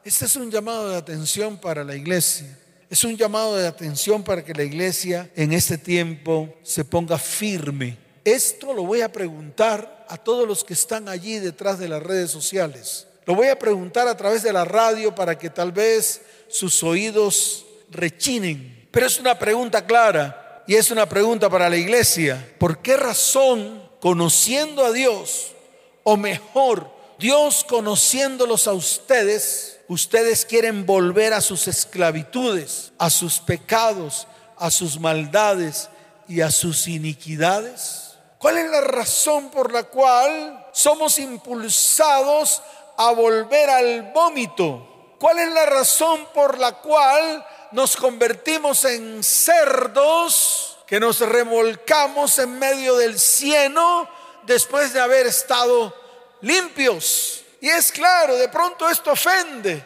Este 0.04 0.26
es 0.26 0.36
un 0.36 0.50
llamado 0.52 0.90
de 0.90 0.98
atención 0.98 1.58
para 1.58 1.84
la 1.84 1.96
iglesia. 1.96 2.58
Es 2.90 3.04
un 3.04 3.16
llamado 3.18 3.56
de 3.56 3.68
atención 3.68 4.24
para 4.24 4.44
que 4.44 4.54
la 4.54 4.64
iglesia 4.64 5.30
en 5.36 5.54
este 5.54 5.78
tiempo 5.78 6.56
se 6.64 6.86
ponga 6.86 7.18
firme. 7.18 7.98
Esto 8.24 8.74
lo 8.74 8.84
voy 8.84 9.02
a 9.02 9.12
preguntar 9.12 10.03
a 10.14 10.18
todos 10.18 10.48
los 10.48 10.64
que 10.64 10.76
están 10.76 11.10
allí 11.10 11.40
detrás 11.40 11.80
de 11.80 11.90
las 11.90 12.04
redes 12.04 12.30
sociales. 12.30 13.08
Lo 13.26 13.34
voy 13.34 13.48
a 13.48 13.58
preguntar 13.58 14.08
a 14.08 14.16
través 14.16 14.44
de 14.44 14.54
la 14.54 14.64
radio 14.64 15.16
para 15.16 15.40
que 15.40 15.50
tal 15.50 15.72
vez 15.72 16.22
sus 16.50 16.84
oídos 16.84 17.66
rechinen. 17.90 18.88
Pero 18.92 19.08
es 19.08 19.20
una 19.20 19.40
pregunta 19.40 19.88
clara 19.88 20.64
y 20.68 20.76
es 20.76 20.92
una 20.92 21.10
pregunta 21.10 21.50
para 21.50 21.68
la 21.68 21.78
iglesia. 21.78 22.54
¿Por 22.60 22.78
qué 22.84 22.96
razón, 22.96 23.82
conociendo 24.00 24.86
a 24.86 24.92
Dios, 24.92 25.54
o 26.04 26.16
mejor, 26.16 26.92
Dios 27.18 27.66
conociéndolos 27.68 28.68
a 28.68 28.74
ustedes, 28.74 29.80
ustedes 29.88 30.46
quieren 30.46 30.86
volver 30.86 31.34
a 31.34 31.42
sus 31.42 31.68
esclavitudes, 31.68 32.94
a 33.00 33.10
sus 33.10 33.40
pecados, 33.40 34.28
a 34.58 34.70
sus 34.70 35.00
maldades 35.00 35.90
y 36.28 36.42
a 36.42 36.52
sus 36.52 36.88
iniquidades? 36.88 38.13
¿Cuál 38.44 38.58
es 38.58 38.70
la 38.70 38.82
razón 38.82 39.50
por 39.52 39.72
la 39.72 39.84
cual 39.84 40.68
somos 40.74 41.18
impulsados 41.18 42.62
a 42.98 43.12
volver 43.12 43.70
al 43.70 44.12
vómito? 44.12 45.16
¿Cuál 45.18 45.40
es 45.40 45.48
la 45.54 45.66
razón 45.66 46.28
por 46.34 46.58
la 46.58 46.74
cual 46.74 47.48
nos 47.72 47.96
convertimos 47.96 48.84
en 48.84 49.24
cerdos 49.24 50.78
que 50.86 51.00
nos 51.00 51.22
remolcamos 51.22 52.38
en 52.38 52.60
medio 52.60 52.98
del 52.98 53.18
cieno 53.18 54.10
después 54.42 54.92
de 54.92 55.00
haber 55.00 55.26
estado 55.26 55.96
limpios? 56.42 57.46
Y 57.62 57.70
es 57.70 57.94
claro, 57.94 58.36
de 58.36 58.50
pronto 58.50 58.90
esto 58.90 59.14
ofende, 59.14 59.86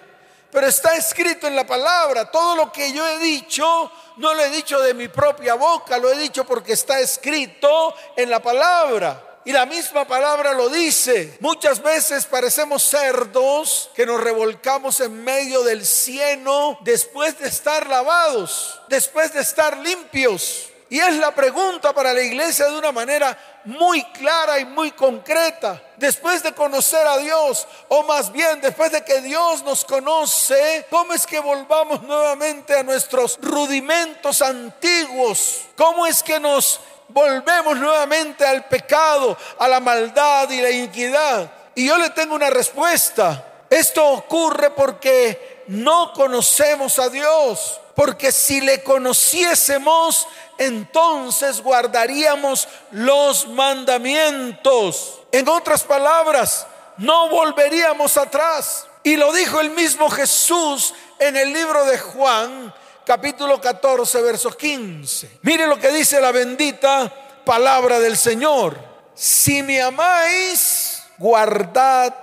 pero 0.57 0.69
está 0.69 0.95
escrito 0.95 1.45
en 1.45 1.55
la 1.55 1.67
palabra. 1.67 2.31
Todo 2.31 2.55
lo 2.55 2.71
que 2.71 2.91
yo 2.91 3.07
he 3.07 3.19
dicho, 3.19 3.91
no 4.15 4.33
lo 4.33 4.43
he 4.43 4.49
dicho 4.49 4.79
de 4.79 4.95
mi 4.95 5.07
propia 5.07 5.53
boca, 5.53 5.99
lo 5.99 6.11
he 6.11 6.17
dicho 6.17 6.45
porque 6.47 6.73
está 6.73 6.99
escrito 6.99 7.93
en 8.15 8.31
la 8.31 8.41
palabra. 8.41 9.41
Y 9.45 9.51
la 9.51 9.67
misma 9.67 10.07
palabra 10.07 10.53
lo 10.53 10.67
dice. 10.69 11.37
Muchas 11.41 11.83
veces 11.83 12.25
parecemos 12.25 12.81
cerdos 12.81 13.91
que 13.93 14.07
nos 14.07 14.19
revolcamos 14.19 14.99
en 14.99 15.23
medio 15.23 15.61
del 15.61 15.85
cieno 15.85 16.79
después 16.81 17.37
de 17.37 17.49
estar 17.49 17.85
lavados, 17.85 18.81
después 18.89 19.33
de 19.33 19.41
estar 19.41 19.77
limpios. 19.77 20.69
Y 20.89 20.99
es 20.99 21.15
la 21.15 21.35
pregunta 21.35 21.93
para 21.93 22.13
la 22.13 22.21
iglesia 22.21 22.67
de 22.67 22.77
una 22.77 22.93
manera 22.93 23.37
muy 23.65 24.01
clara 24.05 24.57
y 24.59 24.65
muy 24.65 24.91
concreta. 24.91 25.81
Después 25.97 26.41
de 26.43 26.53
conocer 26.53 27.05
a 27.05 27.17
Dios, 27.17 27.67
o 27.89 28.03
más 28.03 28.31
bien 28.31 28.61
después 28.61 28.91
de 28.91 29.03
que 29.03 29.19
Dios 29.21 29.63
nos 29.63 29.83
conoce, 29.83 30.85
¿cómo 30.89 31.13
es 31.13 31.27
que 31.27 31.39
volvamos 31.39 32.03
nuevamente 32.03 32.73
a 32.73 32.83
nuestros 32.83 33.37
rudimentos 33.41 34.41
antiguos? 34.41 35.61
¿Cómo 35.75 36.07
es 36.07 36.23
que 36.23 36.39
nos 36.39 36.79
volvemos 37.09 37.77
nuevamente 37.77 38.45
al 38.45 38.65
pecado, 38.65 39.37
a 39.59 39.67
la 39.67 39.81
maldad 39.81 40.49
y 40.49 40.61
la 40.61 40.69
iniquidad? 40.69 41.51
Y 41.75 41.87
yo 41.87 41.97
le 41.97 42.11
tengo 42.11 42.33
una 42.33 42.49
respuesta. 42.49 43.65
Esto 43.69 44.07
ocurre 44.07 44.69
porque 44.69 45.63
no 45.67 46.13
conocemos 46.13 46.97
a 46.99 47.09
Dios. 47.09 47.81
Porque 47.97 48.31
si 48.31 48.61
le 48.61 48.83
conociésemos, 48.83 50.27
entonces 50.57 51.61
guardaríamos 51.61 52.67
los 52.91 53.47
mandamientos. 53.47 55.21
En 55.31 55.47
otras 55.47 55.83
palabras, 55.83 56.67
no 56.97 57.29
volveríamos 57.29 58.17
atrás. 58.17 58.87
Y 59.03 59.15
lo 59.15 59.31
dijo 59.33 59.59
el 59.59 59.71
mismo 59.71 60.09
Jesús 60.09 60.93
en 61.19 61.37
el 61.37 61.53
libro 61.53 61.85
de 61.85 61.97
Juan, 61.97 62.73
capítulo 63.05 63.61
14, 63.61 64.21
verso 64.21 64.51
15. 64.51 65.39
Mire 65.43 65.67
lo 65.67 65.79
que 65.79 65.91
dice 65.91 66.19
la 66.19 66.31
bendita 66.31 67.11
palabra 67.45 67.99
del 67.99 68.17
Señor. 68.17 68.77
Si 69.13 69.63
me 69.63 69.81
amáis, 69.81 71.03
guardad 71.17 72.13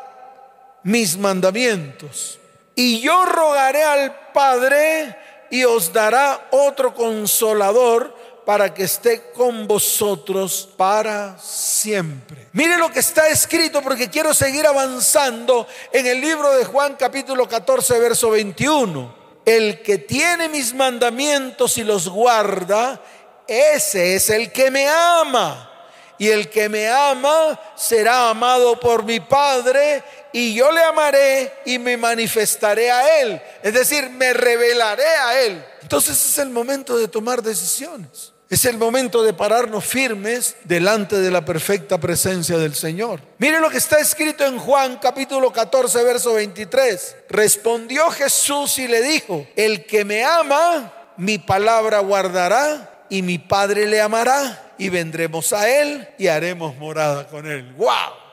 mis 0.82 1.16
mandamientos. 1.16 2.38
Y 2.74 3.00
yo 3.00 3.24
rogaré 3.24 3.82
al 3.82 4.32
Padre 4.32 5.16
y 5.50 5.64
os 5.64 5.92
dará 5.92 6.48
otro 6.50 6.94
consolador 6.94 8.14
para 8.44 8.72
que 8.72 8.84
esté 8.84 9.30
con 9.32 9.66
vosotros 9.66 10.68
para 10.76 11.38
siempre. 11.38 12.48
Mire 12.52 12.76
lo 12.76 12.90
que 12.90 13.00
está 13.00 13.28
escrito 13.28 13.82
porque 13.82 14.10
quiero 14.10 14.34
seguir 14.34 14.66
avanzando 14.66 15.66
en 15.92 16.06
el 16.06 16.20
libro 16.20 16.52
de 16.52 16.64
Juan 16.64 16.96
capítulo 16.98 17.48
14 17.48 17.98
verso 17.98 18.30
21 18.30 19.24
el 19.44 19.82
que 19.82 19.98
tiene 19.98 20.48
mis 20.48 20.74
mandamientos 20.74 21.76
y 21.78 21.84
los 21.84 22.08
guarda, 22.08 23.00
ese 23.46 24.16
es 24.16 24.30
el 24.30 24.50
que 24.52 24.70
me 24.70 24.88
ama. 24.88 25.70
Y 26.16 26.28
el 26.28 26.48
que 26.48 26.68
me 26.68 26.88
ama 26.88 27.60
será 27.74 28.30
amado 28.30 28.78
por 28.78 29.02
mi 29.04 29.18
Padre 29.18 30.02
y 30.32 30.54
yo 30.54 30.70
le 30.70 30.82
amaré 30.82 31.52
y 31.66 31.78
me 31.78 31.96
manifestaré 31.96 32.90
a 32.90 33.20
Él. 33.20 33.42
Es 33.62 33.74
decir, 33.74 34.08
me 34.10 34.32
revelaré 34.32 35.06
a 35.06 35.40
Él. 35.40 35.64
Entonces 35.82 36.24
es 36.24 36.38
el 36.38 36.50
momento 36.50 36.96
de 36.96 37.08
tomar 37.08 37.42
decisiones. 37.42 38.33
Es 38.54 38.66
el 38.66 38.78
momento 38.78 39.24
de 39.24 39.32
pararnos 39.32 39.84
firmes 39.84 40.54
delante 40.62 41.16
de 41.16 41.32
la 41.32 41.44
perfecta 41.44 41.98
presencia 41.98 42.56
del 42.56 42.76
Señor. 42.76 43.20
Mire 43.38 43.58
lo 43.58 43.68
que 43.68 43.78
está 43.78 43.98
escrito 43.98 44.46
en 44.46 44.60
Juan 44.60 45.00
capítulo 45.02 45.52
14, 45.52 46.04
verso 46.04 46.34
23. 46.34 47.16
Respondió 47.30 48.08
Jesús 48.12 48.78
y 48.78 48.86
le 48.86 49.02
dijo, 49.02 49.44
el 49.56 49.84
que 49.86 50.04
me 50.04 50.22
ama, 50.22 50.92
mi 51.16 51.38
palabra 51.38 51.98
guardará 51.98 53.06
y 53.10 53.22
mi 53.22 53.38
Padre 53.38 53.88
le 53.88 54.00
amará 54.00 54.72
y 54.78 54.88
vendremos 54.88 55.52
a 55.52 55.68
él 55.68 56.06
y 56.16 56.28
haremos 56.28 56.76
morada 56.76 57.26
con 57.26 57.50
él. 57.50 57.72
¡Wow! 57.72 57.88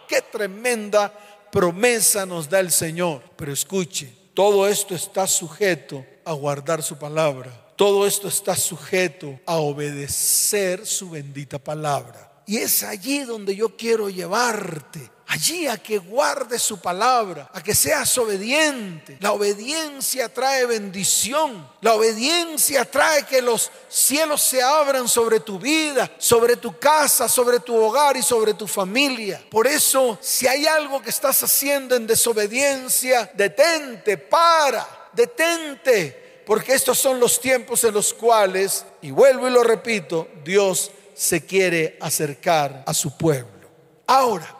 ¡Qué 0.07 0.21
tremenda 0.21 1.11
promesa 1.51 2.27
nos 2.27 2.47
da 2.47 2.59
el 2.59 2.69
Señor! 2.69 3.23
Pero 3.35 3.51
escuche, 3.51 4.13
todo 4.35 4.67
esto 4.67 4.93
está 4.93 5.25
sujeto 5.25 6.05
a 6.23 6.33
guardar 6.33 6.83
su 6.83 6.99
palabra. 6.99 7.49
Todo 7.81 8.05
esto 8.05 8.27
está 8.27 8.55
sujeto 8.55 9.39
a 9.43 9.55
obedecer 9.55 10.85
su 10.85 11.09
bendita 11.09 11.57
palabra. 11.57 12.31
Y 12.45 12.57
es 12.57 12.83
allí 12.83 13.23
donde 13.23 13.55
yo 13.55 13.75
quiero 13.75 14.07
llevarte. 14.07 15.09
Allí 15.25 15.65
a 15.65 15.79
que 15.79 15.97
guardes 15.97 16.61
su 16.61 16.79
palabra, 16.79 17.49
a 17.51 17.63
que 17.63 17.73
seas 17.73 18.15
obediente. 18.19 19.17
La 19.19 19.31
obediencia 19.31 20.31
trae 20.31 20.67
bendición. 20.67 21.67
La 21.81 21.95
obediencia 21.95 22.85
trae 22.85 23.25
que 23.25 23.41
los 23.41 23.71
cielos 23.89 24.41
se 24.41 24.61
abran 24.61 25.07
sobre 25.07 25.39
tu 25.39 25.57
vida, 25.57 26.11
sobre 26.19 26.57
tu 26.57 26.77
casa, 26.77 27.27
sobre 27.27 27.61
tu 27.61 27.75
hogar 27.75 28.15
y 28.15 28.21
sobre 28.21 28.53
tu 28.53 28.67
familia. 28.67 29.43
Por 29.49 29.65
eso, 29.65 30.19
si 30.21 30.45
hay 30.45 30.67
algo 30.67 31.01
que 31.01 31.09
estás 31.09 31.41
haciendo 31.41 31.95
en 31.95 32.05
desobediencia, 32.05 33.31
detente, 33.33 34.19
para, 34.19 35.09
detente 35.13 36.21
porque 36.51 36.73
estos 36.73 36.97
son 36.97 37.17
los 37.17 37.39
tiempos 37.39 37.81
en 37.85 37.93
los 37.93 38.13
cuales, 38.13 38.85
y 39.01 39.11
vuelvo 39.11 39.47
y 39.47 39.51
lo 39.51 39.63
repito, 39.63 40.27
Dios 40.43 40.91
se 41.13 41.45
quiere 41.45 41.95
acercar 42.01 42.83
a 42.85 42.93
su 42.93 43.15
pueblo. 43.15 43.69
Ahora, 44.05 44.53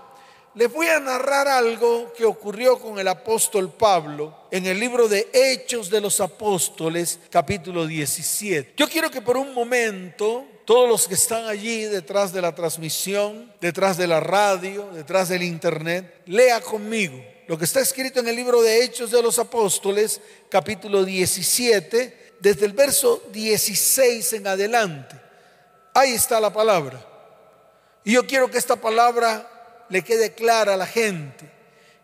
les 0.55 0.71
voy 0.71 0.87
a 0.87 1.01
narrar 1.01 1.49
algo 1.49 2.13
que 2.13 2.23
ocurrió 2.23 2.79
con 2.79 2.97
el 2.97 3.09
apóstol 3.09 3.73
Pablo 3.73 4.33
en 4.51 4.67
el 4.67 4.79
libro 4.79 5.09
de 5.09 5.27
Hechos 5.33 5.89
de 5.89 5.99
los 5.99 6.21
Apóstoles, 6.21 7.19
capítulo 7.29 7.85
17. 7.85 8.75
Yo 8.77 8.87
quiero 8.87 9.11
que 9.11 9.21
por 9.21 9.35
un 9.35 9.53
momento 9.53 10.45
todos 10.65 10.87
los 10.87 11.07
que 11.07 11.15
están 11.15 11.47
allí 11.47 11.83
detrás 11.83 12.33
de 12.33 12.41
la 12.41 12.53
transmisión, 12.55 13.51
detrás 13.59 13.97
de 13.97 14.07
la 14.07 14.19
radio, 14.19 14.89
detrás 14.93 15.29
del 15.29 15.43
internet, 15.43 16.21
lea 16.25 16.61
conmigo 16.61 17.31
lo 17.51 17.57
que 17.57 17.65
está 17.65 17.81
escrito 17.81 18.21
en 18.21 18.29
el 18.29 18.35
libro 18.37 18.61
de 18.61 18.81
Hechos 18.81 19.11
de 19.11 19.21
los 19.21 19.37
Apóstoles, 19.37 20.21
capítulo 20.47 21.03
17, 21.03 22.35
desde 22.39 22.65
el 22.65 22.71
verso 22.71 23.21
16 23.33 24.31
en 24.31 24.47
adelante. 24.47 25.19
Ahí 25.93 26.13
está 26.13 26.39
la 26.39 26.53
palabra. 26.53 27.05
Y 28.05 28.13
yo 28.13 28.25
quiero 28.25 28.49
que 28.49 28.57
esta 28.57 28.77
palabra 28.77 29.85
le 29.89 30.01
quede 30.01 30.33
clara 30.33 30.75
a 30.75 30.77
la 30.77 30.85
gente. 30.85 31.51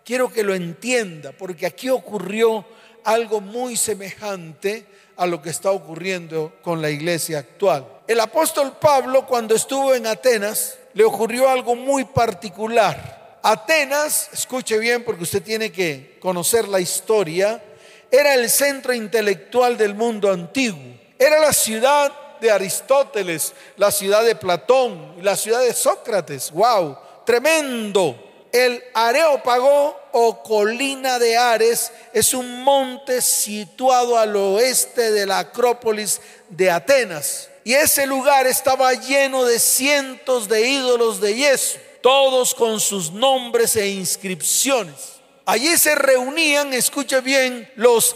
Quiero 0.03 0.29
que 0.29 0.43
lo 0.43 0.53
entienda, 0.53 1.31
porque 1.31 1.65
aquí 1.65 1.89
ocurrió 1.89 2.65
algo 3.05 3.39
muy 3.39 3.77
semejante 3.77 4.85
a 5.17 5.25
lo 5.25 5.41
que 5.41 5.49
está 5.49 5.71
ocurriendo 5.71 6.53
con 6.61 6.81
la 6.81 6.89
iglesia 6.89 7.39
actual. 7.39 7.85
El 8.07 8.19
apóstol 8.19 8.77
Pablo, 8.79 9.25
cuando 9.25 9.55
estuvo 9.55 9.93
en 9.93 10.07
Atenas, 10.07 10.77
le 10.93 11.03
ocurrió 11.03 11.49
algo 11.49 11.75
muy 11.75 12.05
particular. 12.05 13.39
Atenas, 13.43 14.29
escuche 14.31 14.77
bien 14.77 15.03
porque 15.03 15.23
usted 15.23 15.43
tiene 15.43 15.71
que 15.71 16.17
conocer 16.19 16.67
la 16.67 16.79
historia, 16.79 17.61
era 18.09 18.33
el 18.33 18.49
centro 18.49 18.93
intelectual 18.93 19.77
del 19.77 19.95
mundo 19.95 20.31
antiguo. 20.31 20.97
Era 21.19 21.39
la 21.39 21.51
ciudad 21.51 22.39
de 22.39 22.51
Aristóteles, 22.51 23.53
la 23.75 23.91
ciudad 23.91 24.23
de 24.23 24.35
Platón, 24.35 25.15
la 25.21 25.35
ciudad 25.35 25.61
de 25.61 25.73
Sócrates. 25.73 26.51
¡Wow! 26.51 26.97
Tremendo. 27.25 28.26
El 28.57 28.83
Areópago 28.95 29.95
o 30.13 30.41
colina 30.41 31.19
de 31.19 31.37
Ares 31.37 31.91
es 32.11 32.33
un 32.33 32.63
monte 32.63 33.21
situado 33.21 34.17
al 34.17 34.35
oeste 34.35 35.11
de 35.11 35.27
la 35.27 35.37
Acrópolis 35.37 36.19
de 36.49 36.71
Atenas. 36.71 37.49
Y 37.63 37.75
ese 37.75 38.07
lugar 38.07 38.47
estaba 38.47 38.93
lleno 38.95 39.45
de 39.45 39.59
cientos 39.59 40.49
de 40.49 40.67
ídolos 40.67 41.21
de 41.21 41.35
yeso, 41.35 41.77
todos 42.01 42.55
con 42.55 42.79
sus 42.79 43.11
nombres 43.11 43.75
e 43.75 43.89
inscripciones. 43.89 44.95
Allí 45.45 45.77
se 45.77 45.93
reunían, 45.93 46.73
escuche 46.73 47.21
bien, 47.21 47.71
los 47.75 48.15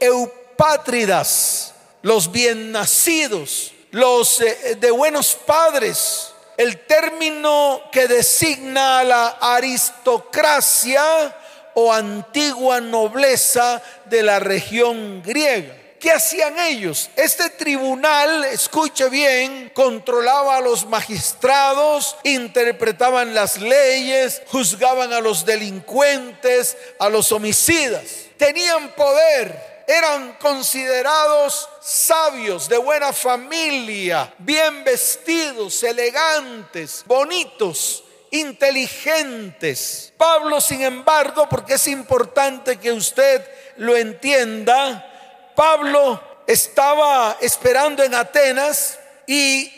eupátridas, 0.00 1.74
los 2.02 2.32
bien 2.32 2.72
nacidos, 2.72 3.72
los 3.92 4.40
eh, 4.40 4.76
de 4.80 4.90
buenos 4.90 5.36
padres, 5.46 6.32
el 6.56 6.78
término 6.86 7.82
que 7.92 8.08
designa 8.08 9.00
a 9.00 9.04
la 9.04 9.28
aristocracia 9.40 11.34
o 11.74 11.92
antigua 11.92 12.80
nobleza 12.80 13.82
de 14.06 14.22
la 14.22 14.38
región 14.38 15.22
griega. 15.22 15.74
¿Qué 16.00 16.10
hacían 16.10 16.58
ellos? 16.58 17.10
Este 17.16 17.50
tribunal, 17.50 18.44
escuche 18.44 19.08
bien, 19.08 19.70
controlaba 19.74 20.56
a 20.56 20.60
los 20.60 20.86
magistrados, 20.86 22.16
interpretaban 22.22 23.34
las 23.34 23.58
leyes, 23.58 24.42
juzgaban 24.46 25.12
a 25.12 25.20
los 25.20 25.44
delincuentes, 25.44 26.76
a 26.98 27.08
los 27.08 27.32
homicidas. 27.32 28.04
Tenían 28.36 28.90
poder, 28.94 29.75
eran 29.86 30.34
considerados 30.34 31.68
sabios, 31.80 32.68
de 32.68 32.76
buena 32.76 33.12
familia, 33.12 34.34
bien 34.38 34.82
vestidos, 34.84 35.82
elegantes, 35.82 37.04
bonitos, 37.06 38.02
inteligentes. 38.30 40.12
Pablo, 40.16 40.60
sin 40.60 40.82
embargo, 40.82 41.48
porque 41.48 41.74
es 41.74 41.86
importante 41.88 42.78
que 42.78 42.92
usted 42.92 43.46
lo 43.76 43.96
entienda, 43.96 45.52
Pablo 45.54 46.20
estaba 46.46 47.36
esperando 47.40 48.02
en 48.02 48.14
Atenas 48.14 48.98
y 49.26 49.75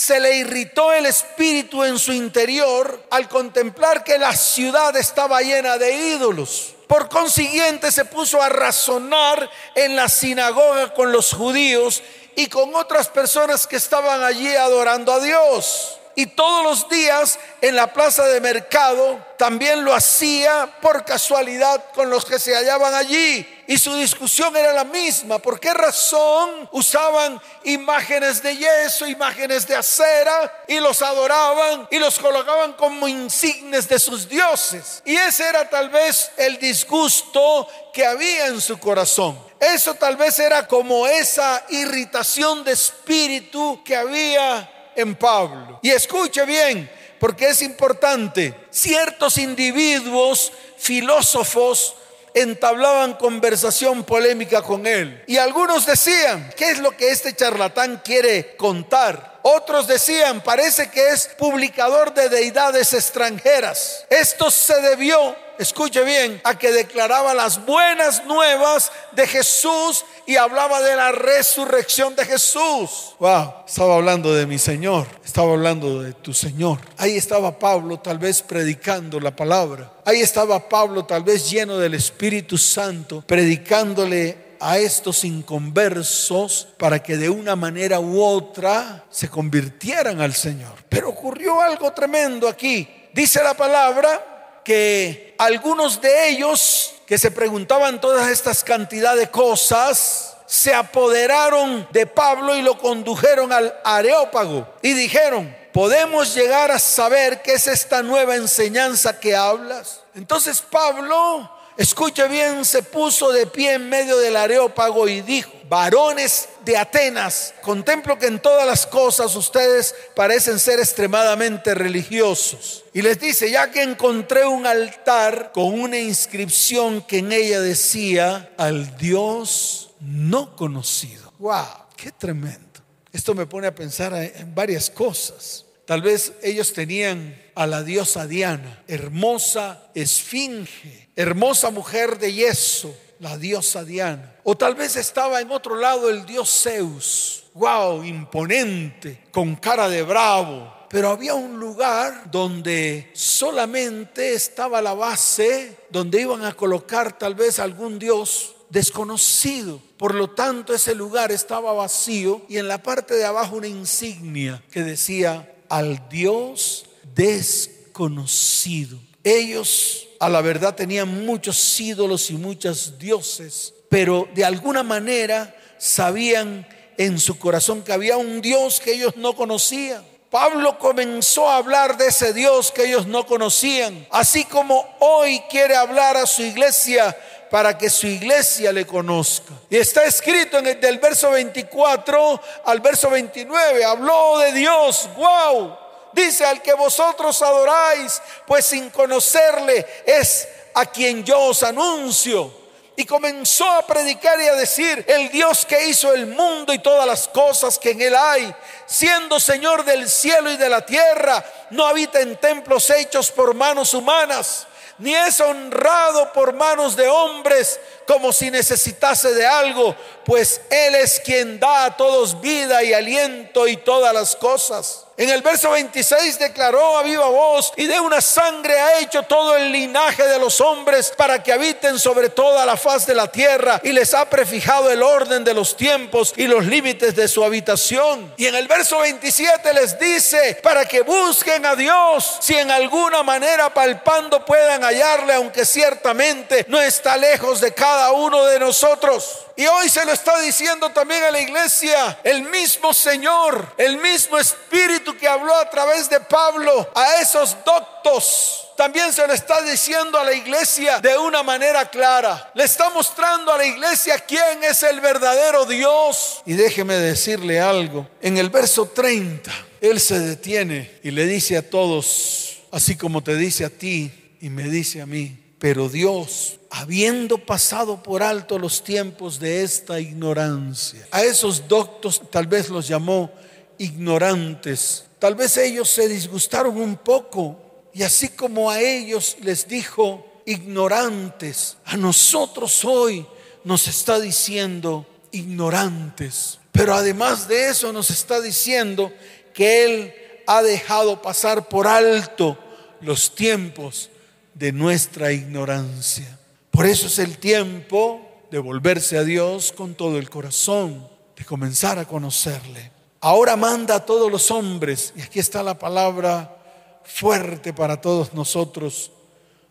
se 0.00 0.18
le 0.18 0.34
irritó 0.36 0.94
el 0.94 1.04
espíritu 1.04 1.84
en 1.84 1.98
su 1.98 2.14
interior 2.14 3.04
al 3.10 3.28
contemplar 3.28 4.02
que 4.02 4.16
la 4.16 4.34
ciudad 4.34 4.96
estaba 4.96 5.42
llena 5.42 5.76
de 5.76 5.92
ídolos. 5.92 6.74
Por 6.86 7.10
consiguiente 7.10 7.92
se 7.92 8.06
puso 8.06 8.40
a 8.40 8.48
razonar 8.48 9.50
en 9.74 9.96
la 9.96 10.08
sinagoga 10.08 10.94
con 10.94 11.12
los 11.12 11.34
judíos 11.34 12.02
y 12.34 12.46
con 12.46 12.74
otras 12.74 13.08
personas 13.08 13.66
que 13.66 13.76
estaban 13.76 14.22
allí 14.22 14.48
adorando 14.56 15.12
a 15.12 15.20
Dios. 15.20 15.98
Y 16.14 16.26
todos 16.26 16.64
los 16.64 16.88
días 16.88 17.38
en 17.60 17.76
la 17.76 17.92
plaza 17.92 18.24
de 18.24 18.40
mercado 18.40 19.22
también 19.36 19.84
lo 19.84 19.94
hacía 19.94 20.78
por 20.80 21.04
casualidad 21.04 21.84
con 21.92 22.08
los 22.08 22.24
que 22.24 22.38
se 22.38 22.54
hallaban 22.54 22.94
allí. 22.94 23.46
Y 23.70 23.78
su 23.78 23.94
discusión 23.94 24.56
era 24.56 24.72
la 24.72 24.82
misma. 24.82 25.38
¿Por 25.38 25.60
qué 25.60 25.72
razón 25.72 26.68
usaban 26.72 27.40
imágenes 27.62 28.42
de 28.42 28.56
yeso, 28.56 29.06
imágenes 29.06 29.64
de 29.64 29.76
acera 29.76 30.64
y 30.66 30.80
los 30.80 31.00
adoraban 31.02 31.86
y 31.88 32.00
los 32.00 32.18
colocaban 32.18 32.72
como 32.72 33.06
insignes 33.06 33.88
de 33.88 34.00
sus 34.00 34.28
dioses? 34.28 35.00
Y 35.04 35.14
ese 35.14 35.48
era 35.48 35.70
tal 35.70 35.88
vez 35.88 36.32
el 36.36 36.58
disgusto 36.58 37.68
que 37.92 38.04
había 38.04 38.48
en 38.48 38.60
su 38.60 38.76
corazón. 38.76 39.38
Eso 39.60 39.94
tal 39.94 40.16
vez 40.16 40.40
era 40.40 40.66
como 40.66 41.06
esa 41.06 41.64
irritación 41.68 42.64
de 42.64 42.72
espíritu 42.72 43.84
que 43.84 43.94
había 43.94 44.68
en 44.96 45.14
Pablo. 45.14 45.78
Y 45.80 45.90
escuche 45.90 46.44
bien, 46.44 46.90
porque 47.20 47.50
es 47.50 47.62
importante, 47.62 48.66
ciertos 48.72 49.38
individuos 49.38 50.50
filósofos 50.76 51.94
entablaban 52.34 53.14
conversación 53.14 54.04
polémica 54.04 54.62
con 54.62 54.86
él. 54.86 55.22
Y 55.26 55.36
algunos 55.36 55.86
decían, 55.86 56.50
¿qué 56.56 56.70
es 56.70 56.78
lo 56.78 56.92
que 56.92 57.10
este 57.10 57.34
charlatán 57.34 58.00
quiere 58.04 58.56
contar? 58.56 59.29
Otros 59.42 59.86
decían, 59.86 60.42
parece 60.42 60.90
que 60.90 61.08
es 61.08 61.30
publicador 61.38 62.12
de 62.14 62.28
deidades 62.28 62.92
extranjeras. 62.92 64.04
Esto 64.10 64.50
se 64.50 64.80
debió 64.80 65.34
escuche 65.60 66.02
bien, 66.04 66.40
a 66.42 66.58
que 66.58 66.72
declaraba 66.72 67.34
las 67.34 67.66
buenas 67.66 68.24
nuevas 68.24 68.90
de 69.12 69.26
Jesús 69.26 70.06
y 70.26 70.36
hablaba 70.36 70.80
de 70.80 70.96
la 70.96 71.12
resurrección 71.12 72.16
de 72.16 72.24
Jesús. 72.24 73.14
Wow, 73.18 73.52
estaba 73.66 73.96
hablando 73.96 74.34
de 74.34 74.46
mi 74.46 74.58
Señor, 74.58 75.06
estaba 75.22 75.52
hablando 75.52 76.02
de 76.02 76.14
tu 76.14 76.32
Señor. 76.32 76.78
Ahí 76.96 77.14
estaba 77.16 77.58
Pablo 77.58 77.98
tal 77.98 78.18
vez 78.18 78.40
predicando 78.40 79.20
la 79.20 79.36
palabra. 79.36 79.92
Ahí 80.06 80.22
estaba 80.22 80.66
Pablo 80.66 81.04
tal 81.04 81.24
vez 81.24 81.50
lleno 81.50 81.76
del 81.76 81.92
Espíritu 81.92 82.56
Santo, 82.56 83.22
predicándole 83.26 84.49
a 84.60 84.78
estos 84.78 85.24
inconversos 85.24 86.68
para 86.76 87.02
que 87.02 87.16
de 87.16 87.30
una 87.30 87.56
manera 87.56 87.98
u 87.98 88.22
otra 88.22 89.04
se 89.10 89.28
convirtieran 89.28 90.20
al 90.20 90.34
Señor. 90.34 90.74
Pero 90.88 91.08
ocurrió 91.08 91.60
algo 91.60 91.92
tremendo 91.92 92.46
aquí. 92.46 92.88
Dice 93.12 93.42
la 93.42 93.54
palabra 93.54 94.60
que 94.64 95.34
algunos 95.38 96.00
de 96.00 96.28
ellos 96.28 96.94
que 97.06 97.18
se 97.18 97.30
preguntaban 97.30 98.00
todas 98.00 98.30
estas 98.30 98.62
cantidad 98.62 99.16
de 99.16 99.30
cosas, 99.30 100.36
se 100.46 100.74
apoderaron 100.74 101.88
de 101.92 102.06
Pablo 102.06 102.56
y 102.56 102.62
lo 102.62 102.76
condujeron 102.76 103.52
al 103.52 103.74
Areópago 103.84 104.68
y 104.82 104.92
dijeron, 104.94 105.56
¿podemos 105.72 106.34
llegar 106.34 106.72
a 106.72 106.78
saber 106.78 107.40
qué 107.42 107.54
es 107.54 107.68
esta 107.68 108.02
nueva 108.02 108.34
enseñanza 108.34 109.18
que 109.18 109.36
hablas? 109.36 110.00
Entonces 110.14 110.60
Pablo 110.60 111.48
Escuche 111.80 112.28
bien, 112.28 112.66
se 112.66 112.82
puso 112.82 113.32
de 113.32 113.46
pie 113.46 113.72
en 113.72 113.88
medio 113.88 114.18
del 114.18 114.36
areópago 114.36 115.08
y 115.08 115.22
dijo, 115.22 115.50
varones 115.66 116.50
de 116.62 116.76
Atenas, 116.76 117.54
contemplo 117.62 118.18
que 118.18 118.26
en 118.26 118.38
todas 118.38 118.66
las 118.66 118.86
cosas 118.86 119.34
ustedes 119.34 119.94
parecen 120.14 120.58
ser 120.58 120.78
extremadamente 120.78 121.74
religiosos. 121.74 122.84
Y 122.92 123.00
les 123.00 123.18
dice, 123.18 123.50
ya 123.50 123.70
que 123.70 123.82
encontré 123.82 124.44
un 124.44 124.66
altar 124.66 125.52
con 125.54 125.80
una 125.80 125.98
inscripción 125.98 127.00
que 127.00 127.20
en 127.20 127.32
ella 127.32 127.62
decía, 127.62 128.52
al 128.58 128.98
Dios 128.98 129.92
no 130.00 130.56
conocido. 130.56 131.32
¡Wow! 131.38 131.64
¡Qué 131.96 132.12
tremendo! 132.12 132.82
Esto 133.10 133.34
me 133.34 133.46
pone 133.46 133.68
a 133.68 133.74
pensar 133.74 134.12
en 134.12 134.54
varias 134.54 134.90
cosas. 134.90 135.64
Tal 135.86 136.02
vez 136.02 136.34
ellos 136.42 136.74
tenían 136.74 137.34
a 137.60 137.66
la 137.66 137.82
diosa 137.82 138.26
Diana, 138.26 138.82
hermosa 138.88 139.90
esfinge, 139.94 141.10
hermosa 141.14 141.70
mujer 141.70 142.18
de 142.18 142.32
yeso, 142.32 142.96
la 143.18 143.36
diosa 143.36 143.84
Diana. 143.84 144.34
O 144.44 144.56
tal 144.56 144.74
vez 144.74 144.96
estaba 144.96 145.42
en 145.42 145.50
otro 145.50 145.76
lado 145.76 146.08
el 146.08 146.24
dios 146.24 146.62
Zeus, 146.62 147.44
wow, 147.52 148.02
imponente, 148.02 149.24
con 149.30 149.56
cara 149.56 149.90
de 149.90 150.02
bravo. 150.02 150.72
Pero 150.88 151.10
había 151.10 151.34
un 151.34 151.60
lugar 151.60 152.30
donde 152.30 153.10
solamente 153.12 154.32
estaba 154.32 154.80
la 154.80 154.94
base, 154.94 155.76
donde 155.90 156.22
iban 156.22 156.46
a 156.46 156.54
colocar 156.54 157.18
tal 157.18 157.34
vez 157.34 157.58
algún 157.58 157.98
dios 157.98 158.54
desconocido. 158.70 159.82
Por 159.98 160.14
lo 160.14 160.30
tanto, 160.30 160.72
ese 160.72 160.94
lugar 160.94 161.30
estaba 161.30 161.74
vacío 161.74 162.40
y 162.48 162.56
en 162.56 162.68
la 162.68 162.82
parte 162.82 163.12
de 163.16 163.26
abajo 163.26 163.56
una 163.56 163.66
insignia 163.66 164.62
que 164.70 164.82
decía 164.82 165.52
al 165.68 166.08
Dios 166.08 166.86
desconocido. 167.14 168.98
Ellos 169.22 170.08
a 170.18 170.28
la 170.28 170.40
verdad 170.40 170.74
tenían 170.74 171.24
muchos 171.24 171.80
ídolos 171.80 172.30
y 172.30 172.34
muchos 172.34 172.98
dioses, 172.98 173.74
pero 173.88 174.28
de 174.34 174.44
alguna 174.44 174.82
manera 174.82 175.54
sabían 175.78 176.66
en 176.96 177.18
su 177.18 177.38
corazón 177.38 177.82
que 177.82 177.92
había 177.92 178.18
un 178.18 178.40
Dios 178.40 178.80
que 178.80 178.92
ellos 178.92 179.16
no 179.16 179.34
conocían. 179.34 180.04
Pablo 180.30 180.78
comenzó 180.78 181.50
a 181.50 181.56
hablar 181.56 181.96
de 181.96 182.06
ese 182.06 182.32
Dios 182.32 182.70
que 182.70 182.84
ellos 182.84 183.06
no 183.06 183.26
conocían, 183.26 184.06
así 184.10 184.44
como 184.44 184.86
hoy 185.00 185.40
quiere 185.50 185.74
hablar 185.74 186.16
a 186.16 186.26
su 186.26 186.42
iglesia 186.42 187.16
para 187.50 187.76
que 187.76 187.90
su 187.90 188.06
iglesia 188.06 188.72
le 188.72 188.86
conozca. 188.86 189.52
Y 189.68 189.76
está 189.76 190.04
escrito 190.04 190.58
en 190.58 190.68
el 190.68 190.80
del 190.80 190.98
verso 190.98 191.32
24 191.32 192.40
al 192.64 192.80
verso 192.80 193.10
29, 193.10 193.84
habló 193.84 194.38
de 194.38 194.52
Dios, 194.52 195.08
wow, 195.16 195.76
dice 196.12 196.44
al 196.44 196.62
que 196.62 196.74
vosotros 196.74 197.40
adoráis, 197.42 198.20
pues 198.46 198.66
sin 198.66 198.90
conocerle 198.90 199.86
es 200.06 200.48
a 200.74 200.86
quien 200.86 201.24
yo 201.24 201.38
os 201.40 201.62
anuncio. 201.62 202.58
Y 202.96 203.04
comenzó 203.06 203.70
a 203.70 203.86
predicar 203.86 204.38
y 204.40 204.48
a 204.48 204.54
decir, 204.54 205.04
el 205.08 205.30
Dios 205.30 205.64
que 205.64 205.86
hizo 205.88 206.12
el 206.12 206.26
mundo 206.26 206.72
y 206.74 206.80
todas 206.80 207.06
las 207.06 207.28
cosas 207.28 207.78
que 207.78 207.92
en 207.92 208.02
él 208.02 208.14
hay, 208.14 208.54
siendo 208.86 209.40
Señor 209.40 209.84
del 209.84 210.08
cielo 210.08 210.50
y 210.50 210.58
de 210.58 210.68
la 210.68 210.84
tierra, 210.84 211.42
no 211.70 211.86
habita 211.86 212.20
en 212.20 212.36
templos 212.36 212.90
hechos 212.90 213.30
por 213.30 213.54
manos 213.54 213.94
humanas 213.94 214.66
ni 215.00 215.14
es 215.14 215.40
honrado 215.40 216.32
por 216.32 216.52
manos 216.52 216.94
de 216.94 217.08
hombres 217.08 217.80
como 218.06 218.32
si 218.32 218.50
necesitase 218.50 219.32
de 219.34 219.46
algo, 219.46 219.96
pues 220.26 220.60
Él 220.70 220.94
es 220.94 221.20
quien 221.20 221.58
da 221.58 221.86
a 221.86 221.96
todos 221.96 222.40
vida 222.40 222.82
y 222.82 222.92
aliento 222.92 223.66
y 223.66 223.78
todas 223.78 224.12
las 224.12 224.36
cosas. 224.36 225.06
En 225.20 225.28
el 225.28 225.42
verso 225.42 225.72
26 225.72 226.38
declaró 226.38 226.96
a 226.96 227.02
viva 227.02 227.26
voz, 227.26 227.74
y 227.76 227.86
de 227.86 228.00
una 228.00 228.22
sangre 228.22 228.80
ha 228.80 229.00
hecho 229.00 229.22
todo 229.24 229.54
el 229.54 229.70
linaje 229.70 230.26
de 230.26 230.38
los 230.38 230.62
hombres 230.62 231.12
para 231.14 231.42
que 231.42 231.52
habiten 231.52 231.98
sobre 231.98 232.30
toda 232.30 232.64
la 232.64 232.74
faz 232.78 233.04
de 233.04 233.14
la 233.14 233.30
tierra, 233.30 233.82
y 233.84 233.92
les 233.92 234.14
ha 234.14 234.24
prefijado 234.24 234.90
el 234.90 235.02
orden 235.02 235.44
de 235.44 235.52
los 235.52 235.76
tiempos 235.76 236.32
y 236.38 236.46
los 236.46 236.64
límites 236.64 237.14
de 237.14 237.28
su 237.28 237.44
habitación. 237.44 238.32
Y 238.38 238.46
en 238.46 238.54
el 238.54 238.66
verso 238.66 239.00
27 239.00 239.74
les 239.74 239.98
dice, 239.98 240.58
para 240.62 240.86
que 240.86 241.02
busquen 241.02 241.66
a 241.66 241.76
Dios, 241.76 242.38
si 242.40 242.56
en 242.56 242.70
alguna 242.70 243.22
manera 243.22 243.68
palpando 243.74 244.42
puedan 244.42 244.82
hallarle, 244.84 245.34
aunque 245.34 245.66
ciertamente 245.66 246.64
no 246.66 246.80
está 246.80 247.18
lejos 247.18 247.60
de 247.60 247.74
cada 247.74 248.12
uno 248.12 248.46
de 248.46 248.58
nosotros. 248.58 249.48
Y 249.60 249.66
hoy 249.66 249.90
se 249.90 250.06
lo 250.06 250.12
está 250.12 250.40
diciendo 250.40 250.88
también 250.88 251.22
a 251.22 251.30
la 251.30 251.38
iglesia, 251.38 252.18
el 252.24 252.44
mismo 252.44 252.94
Señor, 252.94 253.74
el 253.76 253.98
mismo 253.98 254.38
Espíritu 254.38 255.09
que 255.16 255.28
habló 255.28 255.54
a 255.54 255.68
través 255.70 256.08
de 256.08 256.20
Pablo 256.20 256.88
a 256.94 257.20
esos 257.20 257.56
doctos. 257.64 258.66
También 258.76 259.12
se 259.12 259.26
lo 259.26 259.34
está 259.34 259.60
diciendo 259.60 260.18
a 260.18 260.24
la 260.24 260.32
iglesia 260.32 261.00
de 261.00 261.18
una 261.18 261.42
manera 261.42 261.90
clara. 261.90 262.50
Le 262.54 262.64
está 262.64 262.88
mostrando 262.88 263.52
a 263.52 263.58
la 263.58 263.66
iglesia 263.66 264.18
quién 264.20 264.64
es 264.64 264.82
el 264.82 265.00
verdadero 265.00 265.66
Dios. 265.66 266.40
Y 266.46 266.54
déjeme 266.54 266.94
decirle 266.94 267.60
algo. 267.60 268.08
En 268.22 268.38
el 268.38 268.48
verso 268.48 268.86
30, 268.86 269.52
Él 269.82 270.00
se 270.00 270.18
detiene 270.18 270.98
y 271.02 271.10
le 271.10 271.26
dice 271.26 271.58
a 271.58 271.68
todos, 271.68 272.60
así 272.72 272.96
como 272.96 273.22
te 273.22 273.36
dice 273.36 273.66
a 273.66 273.68
ti 273.70 274.10
y 274.40 274.48
me 274.48 274.62
dice 274.62 275.02
a 275.02 275.06
mí, 275.06 275.36
pero 275.58 275.90
Dios, 275.90 276.58
habiendo 276.70 277.36
pasado 277.36 278.02
por 278.02 278.22
alto 278.22 278.58
los 278.58 278.82
tiempos 278.82 279.38
de 279.38 279.62
esta 279.62 280.00
ignorancia, 280.00 281.06
a 281.10 281.22
esos 281.22 281.68
doctos 281.68 282.22
tal 282.30 282.46
vez 282.46 282.70
los 282.70 282.88
llamó 282.88 283.30
ignorantes, 283.80 285.06
tal 285.18 285.34
vez 285.34 285.56
ellos 285.56 285.88
se 285.88 286.06
disgustaron 286.06 286.76
un 286.76 286.96
poco 286.96 287.88
y 287.94 288.02
así 288.02 288.28
como 288.28 288.70
a 288.70 288.78
ellos 288.78 289.38
les 289.40 289.66
dijo 289.66 290.42
ignorantes, 290.44 291.78
a 291.86 291.96
nosotros 291.96 292.84
hoy 292.84 293.26
nos 293.64 293.88
está 293.88 294.20
diciendo 294.20 295.06
ignorantes. 295.32 296.58
Pero 296.72 296.94
además 296.94 297.48
de 297.48 297.70
eso 297.70 297.90
nos 297.90 298.10
está 298.10 298.42
diciendo 298.42 299.12
que 299.54 299.84
Él 299.84 300.14
ha 300.46 300.60
dejado 300.62 301.22
pasar 301.22 301.68
por 301.68 301.86
alto 301.86 302.58
los 303.00 303.34
tiempos 303.34 304.10
de 304.52 304.72
nuestra 304.72 305.32
ignorancia. 305.32 306.38
Por 306.70 306.84
eso 306.84 307.06
es 307.06 307.18
el 307.18 307.38
tiempo 307.38 308.44
de 308.50 308.58
volverse 308.58 309.16
a 309.16 309.24
Dios 309.24 309.72
con 309.72 309.94
todo 309.94 310.18
el 310.18 310.28
corazón, 310.28 311.08
de 311.34 311.46
comenzar 311.46 311.98
a 311.98 312.04
conocerle. 312.04 312.99
Ahora 313.20 313.56
manda 313.56 313.96
a 313.96 314.06
todos 314.06 314.30
los 314.30 314.50
hombres, 314.50 315.12
y 315.16 315.20
aquí 315.22 315.38
está 315.38 315.62
la 315.62 315.78
palabra 315.78 316.56
fuerte 317.04 317.72
para 317.72 318.00
todos 318.00 318.32
nosotros, 318.34 319.12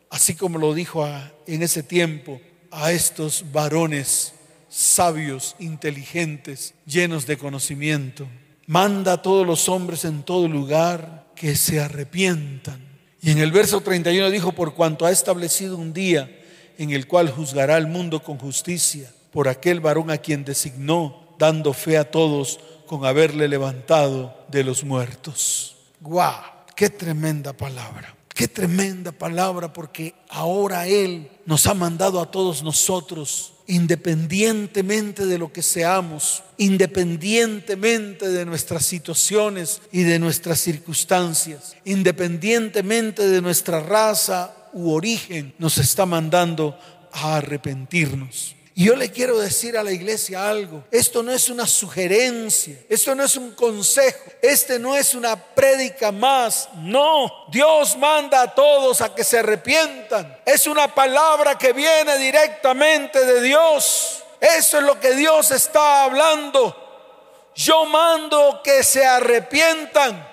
así 0.09 0.35
como 0.35 0.57
lo 0.57 0.73
dijo 0.73 1.07
en 1.47 1.63
ese 1.63 1.83
tiempo 1.83 2.39
a 2.71 2.91
estos 2.91 3.51
varones 3.51 4.33
sabios, 4.69 5.55
inteligentes, 5.59 6.75
llenos 6.85 7.25
de 7.25 7.37
conocimiento. 7.37 8.27
Manda 8.67 9.13
a 9.13 9.21
todos 9.21 9.47
los 9.47 9.67
hombres 9.67 10.05
en 10.05 10.21
todo 10.21 10.47
lugar 10.47 11.25
que 11.35 11.55
se 11.55 11.79
arrepientan 11.79 12.89
y 13.21 13.31
en 13.31 13.39
el 13.39 13.51
verso 13.51 13.81
31 13.81 14.29
dijo, 14.29 14.53
por 14.53 14.73
cuanto 14.73 15.05
ha 15.05 15.11
establecido 15.11 15.77
un 15.77 15.93
día 15.93 16.29
en 16.77 16.91
el 16.91 17.07
cual 17.07 17.29
juzgará 17.29 17.75
al 17.75 17.87
mundo 17.87 18.23
con 18.23 18.37
justicia, 18.37 19.11
por 19.31 19.47
aquel 19.49 19.81
varón 19.81 20.09
a 20.09 20.17
quien 20.17 20.45
designó, 20.45 21.35
dando 21.37 21.73
fe 21.73 21.97
a 21.97 22.09
todos 22.09 22.59
con 22.89 23.05
haberle 23.05 23.47
levantado 23.47 24.35
de 24.47 24.63
los 24.63 24.83
muertos. 24.83 25.75
¡Guau! 26.01 26.41
¡Qué 26.75 26.89
tremenda 26.89 27.53
palabra! 27.53 28.15
Qué 28.33 28.47
tremenda 28.47 29.11
palabra 29.11 29.71
porque 29.71 30.15
ahora 30.27 30.87
Él 30.87 31.29
nos 31.45 31.67
ha 31.67 31.75
mandado 31.75 32.19
a 32.19 32.31
todos 32.31 32.63
nosotros, 32.63 33.53
independientemente 33.67 35.27
de 35.27 35.37
lo 35.37 35.53
que 35.53 35.61
seamos, 35.61 36.41
independientemente 36.57 38.27
de 38.27 38.43
nuestras 38.43 38.87
situaciones 38.87 39.83
y 39.91 40.01
de 40.01 40.17
nuestras 40.17 40.59
circunstancias, 40.59 41.75
independientemente 41.85 43.29
de 43.29 43.39
nuestra 43.39 43.81
raza 43.81 44.55
u 44.73 44.89
origen, 44.89 45.53
nos 45.59 45.77
está 45.77 46.07
mandando 46.07 46.75
a 47.11 47.35
arrepentirnos. 47.35 48.55
Y 48.79 48.85
yo 48.85 48.95
le 48.95 49.11
quiero 49.11 49.37
decir 49.37 49.77
a 49.77 49.83
la 49.83 49.91
iglesia 49.91 50.49
algo. 50.49 50.85
Esto 50.89 51.21
no 51.21 51.33
es 51.33 51.49
una 51.49 51.67
sugerencia. 51.67 52.77
Esto 52.87 53.13
no 53.13 53.25
es 53.25 53.35
un 53.35 53.51
consejo. 53.51 54.31
Este 54.41 54.79
no 54.79 54.95
es 54.95 55.15
una 55.15 55.35
prédica 55.35 56.13
más. 56.13 56.69
No. 56.75 57.29
Dios 57.51 57.97
manda 57.97 58.41
a 58.41 58.55
todos 58.55 59.01
a 59.01 59.13
que 59.13 59.25
se 59.25 59.39
arrepientan. 59.39 60.39
Es 60.45 60.65
una 60.65 60.95
palabra 60.95 61.57
que 61.57 61.73
viene 61.73 62.17
directamente 62.19 63.25
de 63.25 63.41
Dios. 63.41 64.23
Eso 64.39 64.77
es 64.77 64.83
lo 64.85 64.97
que 64.97 65.13
Dios 65.13 65.51
está 65.51 66.05
hablando. 66.05 66.73
Yo 67.55 67.83
mando 67.83 68.61
que 68.63 68.85
se 68.85 69.05
arrepientan. 69.05 70.25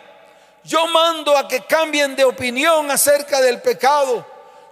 Yo 0.62 0.86
mando 0.86 1.36
a 1.36 1.48
que 1.48 1.64
cambien 1.64 2.14
de 2.14 2.24
opinión 2.24 2.92
acerca 2.92 3.40
del 3.40 3.60
pecado. 3.60 4.24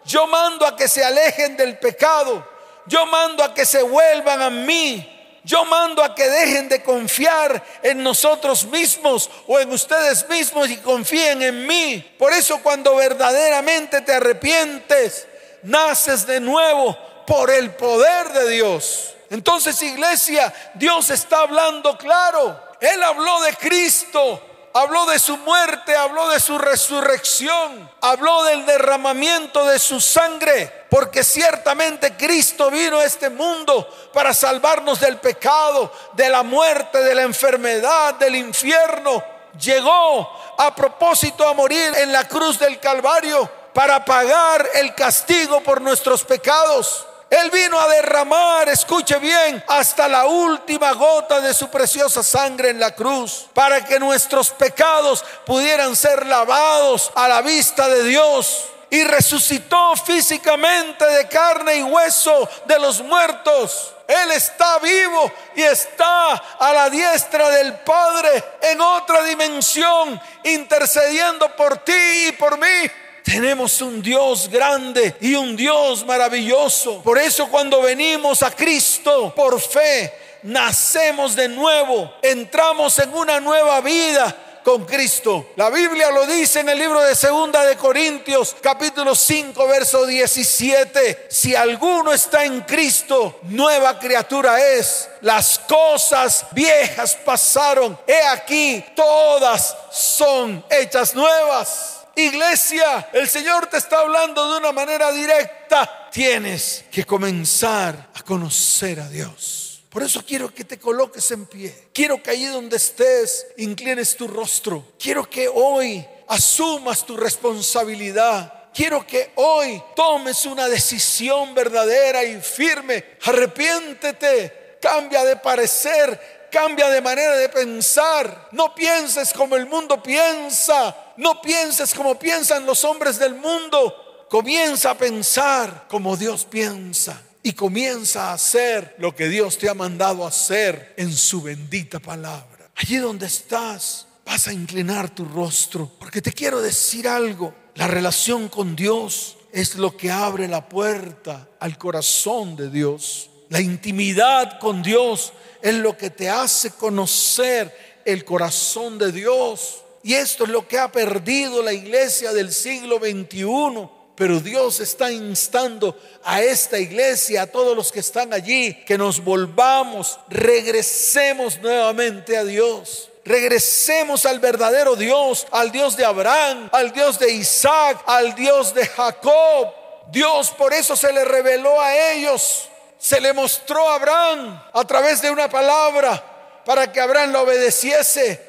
Yo 0.05 0.29
mando 0.29 0.65
a 0.65 0.77
que 0.77 0.87
se 0.87 1.03
alejen 1.03 1.57
del 1.57 1.77
pecado. 1.77 2.54
Yo 2.87 3.07
mando 3.07 3.43
a 3.43 3.55
que 3.55 3.65
se 3.65 3.83
vuelvan 3.83 4.43
a 4.43 4.51
mí. 4.51 5.11
Yo 5.45 5.65
mando 5.67 6.03
a 6.03 6.15
que 6.15 6.29
dejen 6.29 6.71
de 6.71 6.83
confiar 6.83 7.63
en 7.83 8.03
nosotros 8.03 8.65
mismos 8.65 9.29
o 9.47 9.61
en 9.61 9.71
ustedes 9.71 10.27
mismos 10.29 10.71
y 10.71 10.79
confíen 10.79 11.43
en 11.43 11.67
mí. 11.67 12.15
Por 12.19 12.33
eso 12.33 12.61
cuando 12.63 12.97
verdaderamente 12.97 14.01
te 14.01 14.15
arrepientes, 14.15 15.27
naces 15.63 16.27
de 16.27 16.41
nuevo 16.41 16.97
por 17.27 17.51
el 17.51 17.75
poder 17.75 18.31
de 18.31 18.49
Dios. 18.49 19.15
Entonces 19.29 19.83
iglesia, 19.83 20.53
Dios 20.75 21.11
está 21.11 21.41
hablando 21.41 21.99
claro. 21.99 22.59
Él 22.81 23.03
habló 23.03 23.43
de 23.43 23.55
Cristo 23.55 24.43
habló 24.77 25.07
de 25.07 25.21
su 25.21 25.37
muerte, 25.39 25.97
habló 25.97 26.29
de 26.31 26.41
su 26.41 26.59
resurrección, 26.59 27.89
habló 28.01 28.43
del 28.43 28.67
derramamiento 28.67 29.65
de 29.65 29.79
su 29.79 30.01
sangre, 30.01 30.87
porque 30.91 31.23
ciertamente 31.23 32.17
Cristo 32.17 32.71
vino 32.73 32.99
a 32.99 33.05
este 33.05 33.31
mundo 33.31 33.89
para 34.13 34.35
salvarnos 34.35 34.99
del 34.99 35.19
pecado, 35.19 35.93
de 36.15 36.29
la 36.29 36.43
muerte, 36.43 36.99
de 36.99 37.15
la 37.15 37.23
enfermedad, 37.23 38.15
del 38.15 38.35
infierno. 38.35 39.23
Llegó 39.61 40.29
a 40.59 40.75
propósito 40.75 41.47
a 41.47 41.55
morir 41.55 41.93
en 41.99 42.11
la 42.11 42.27
cruz 42.27 42.59
del 42.59 42.81
Calvario 42.81 43.49
para 43.73 44.05
pagar 44.05 44.69
el 44.75 44.93
castigo 44.97 45.61
por 45.61 45.81
nuestros 45.81 46.25
pecados. 46.25 47.07
Él 47.31 47.51
vino 47.51 47.81
a 47.81 47.89
derramar, 47.89 48.69
escuche 48.69 49.19
bien, 49.19 49.63
hasta 49.67 50.07
la 50.07 50.27
última 50.27 50.93
gota 50.93 51.41
de 51.41 51.53
su 51.53 51.69
preciosa 51.69 52.23
sangre 52.23 52.71
en 52.71 52.79
la 52.79 52.95
cruz, 52.95 53.47
para 53.53 53.85
que 53.85 53.99
nuestros 53.99 54.51
pecados 54.51 55.25
pudieran 55.45 55.97
ser 55.97 56.27
lavados 56.27 57.11
a 57.15 57.27
la 57.27 57.43
vista 57.43 57.89
de 57.89 58.05
Dios. 58.05 58.67
Y 58.91 59.03
resucitó 59.03 59.97
físicamente 59.97 61.05
de 61.05 61.27
carne 61.27 61.77
y 61.77 61.83
hueso 61.83 62.49
de 62.67 62.79
los 62.79 63.01
muertos. 63.01 63.93
Él 64.07 64.31
está 64.31 64.79
vivo 64.79 65.33
y 65.57 65.63
está 65.63 66.35
a 66.35 66.73
la 66.73 66.91
diestra 66.91 67.49
del 67.51 67.75
Padre 67.81 68.45
en 68.61 68.81
otra 68.81 69.25
dimensión, 69.25 70.21
intercediendo 70.45 71.49
por 71.57 71.79
ti 71.79 72.29
y 72.29 72.33
por 72.33 72.57
mí. 72.57 72.91
Tenemos 73.25 73.81
un 73.81 74.03
Dios 74.03 74.51
grande 74.51 75.17
y 75.19 75.35
un 75.35 75.57
Dios 75.57 76.05
maravilloso. 76.05 77.01
Por 77.03 77.19
eso 77.19 77.49
cuando 77.49 77.81
venimos 77.81 78.43
a 78.43 78.51
Cristo 78.51 79.33
por 79.35 79.59
fe, 79.59 80.13
nacemos 80.43 81.35
de 81.35 81.49
nuevo, 81.49 82.13
entramos 82.21 82.99
en 82.99 83.15
una 83.15 83.41
nueva 83.41 83.81
vida 83.81 84.61
con 84.63 84.85
Cristo. 84.85 85.53
La 85.57 85.71
Biblia 85.71 86.11
lo 86.11 86.27
dice 86.27 86.61
en 86.61 86.69
el 86.69 86.79
libro 86.79 87.01
de 87.01 87.15
Segunda 87.15 87.65
de 87.65 87.77
Corintios, 87.77 88.55
capítulo 88.61 89.15
5, 89.15 89.69
verso 89.69 90.05
17. 90.05 91.27
Si 91.31 91.57
alguno 91.57 92.13
está 92.13 92.45
en 92.45 92.61
Cristo, 92.61 93.41
nueva 93.45 93.99
criatura 93.99 94.61
es. 94.61 95.09
Las 95.23 95.59
cosas 95.61 96.45
viejas 96.53 97.17
pasaron. 97.25 97.99
He 98.07 98.23
aquí, 98.27 98.85
todas 98.95 99.75
son 99.91 100.63
hechas 100.69 101.15
nuevas. 101.15 102.04
Iglesia, 102.17 103.09
el 103.13 103.29
Señor 103.29 103.67
te 103.67 103.77
está 103.77 104.01
hablando 104.01 104.53
de 104.53 104.59
una 104.59 104.73
manera 104.73 105.13
directa. 105.13 106.09
Tienes 106.11 106.85
que 106.91 107.05
comenzar 107.05 108.11
a 108.15 108.23
conocer 108.23 109.01
a 109.01 109.09
Dios. 109.09 109.83
Por 109.89 110.03
eso 110.03 110.25
quiero 110.27 110.53
que 110.53 110.65
te 110.65 110.79
coloques 110.79 111.31
en 111.31 111.47
pie. 111.47 111.89
Quiero 111.93 112.23
que 112.23 112.31
allí 112.31 112.47
donde 112.47 112.77
estés 112.77 113.47
inclines 113.59 114.17
tu 114.17 114.27
rostro. 114.27 114.93
Quiero 114.99 115.29
que 115.29 115.49
hoy 115.49 116.05
asumas 116.29 117.05
tu 117.07 117.17
responsabilidad 117.17 118.65
quiero 118.75 119.07
que 119.07 119.31
hoy 119.37 119.81
tomes 119.95 120.45
una 120.45 120.69
decisión 120.69 121.55
verdadera 121.55 122.25
y 122.25 122.41
firme. 122.41 123.05
Arrepiéntete, 123.23 124.79
cambia 124.83 125.25
de 125.25 125.37
parecer, 125.37 126.34
cambia 126.55 126.89
de 126.89 127.01
manera 127.01 127.35
de 127.37 127.49
pensar. 127.49 128.49
No 128.53 128.73
pienses 128.77 129.33
como 129.33 129.57
el 129.57 129.67
mundo 129.67 130.01
piensa, 130.01 130.97
no 131.17 131.43
pienses 131.43 131.93
como 131.93 132.17
piensan 132.17 132.65
los 132.65 132.85
hombres 132.85 133.19
del 133.19 133.35
mundo. 133.35 134.27
Comienza 134.31 134.93
a 134.93 134.99
pensar 134.99 135.87
como 135.89 136.17
Dios 136.17 136.45
piensa 136.45 137.21
y 137.43 137.53
comienza 137.55 138.31
a 138.31 138.35
hacer 138.35 138.95
lo 138.99 139.15
que 139.17 139.29
Dios 139.29 139.59
te 139.59 139.69
ha 139.69 139.75
mandado 139.75 140.25
hacer 140.25 140.95
en 140.97 141.13
su 141.13 141.43
bendita 141.43 141.99
palabra. 141.99 142.71
Allí 142.77 142.99
donde 142.99 143.27
estás, 143.27 144.07
vas 144.25 144.47
a 144.47 144.53
inclinar 144.53 145.11
tu 145.11 145.25
rostro, 145.25 145.91
porque 145.99 146.23
te 146.23 146.33
quiero 146.33 146.63
decir 146.63 147.09
algo. 147.09 147.53
La 147.75 147.89
relación 147.89 148.49
con 148.49 148.77
Dios 148.77 149.37
es 149.53 149.75
lo 149.75 149.97
que 149.97 150.13
abre 150.13 150.47
la 150.47 150.69
puerta 150.69 151.49
al 151.59 151.77
corazón 151.79 152.55
de 152.55 152.71
Dios. 152.71 153.31
La 153.49 153.61
intimidad 153.61 154.59
con 154.59 154.83
Dios 154.83 155.33
es 155.63 155.75
lo 155.75 155.97
que 155.97 156.11
te 156.11 156.29
hace 156.29 156.71
conocer 156.71 158.01
el 158.05 158.25
corazón 158.25 158.99
de 158.99 159.13
Dios. 159.13 159.83
Y 160.03 160.15
esto 160.15 160.45
es 160.45 160.51
lo 160.51 160.69
que 160.69 160.79
ha 160.79 160.93
perdido 160.93 161.63
la 161.63 161.73
iglesia 161.73 162.33
del 162.33 162.53
siglo 162.53 162.99
XXI. 162.99 163.89
Pero 164.15 164.39
Dios 164.39 164.79
está 164.81 165.11
instando 165.11 165.99
a 166.23 166.41
esta 166.41 166.79
iglesia, 166.79 167.43
a 167.43 167.47
todos 167.47 167.77
los 167.77 167.91
que 167.91 168.01
están 168.01 168.33
allí, 168.33 168.75
que 168.85 168.97
nos 168.97 169.25
volvamos, 169.25 170.21
regresemos 170.29 171.59
nuevamente 171.61 172.37
a 172.37 172.45
Dios. 172.45 173.11
Regresemos 173.25 174.27
al 174.27 174.39
verdadero 174.39 174.95
Dios, 174.95 175.47
al 175.51 175.73
Dios 175.73 175.97
de 175.97 176.05
Abraham, 176.05 176.69
al 176.73 176.93
Dios 176.93 177.19
de 177.19 177.33
Isaac, 177.33 178.03
al 178.07 178.35
Dios 178.35 178.75
de 178.75 178.87
Jacob. 178.87 179.73
Dios 180.13 180.51
por 180.51 180.75
eso 180.75 180.95
se 180.95 181.13
le 181.13 181.25
reveló 181.25 181.81
a 181.81 182.13
ellos, 182.13 182.69
se 183.05 183.21
le 183.21 183.35
mostró 183.35 183.87
a 183.91 183.97
Abraham 183.97 184.63
a 184.73 184.83
través 184.87 185.21
de 185.21 185.31
una 185.31 185.47
palabra 185.47 186.63
para 186.65 186.91
que 186.91 187.03
Abraham 187.03 187.33
lo 187.33 187.43
obedeciese. 187.43 188.41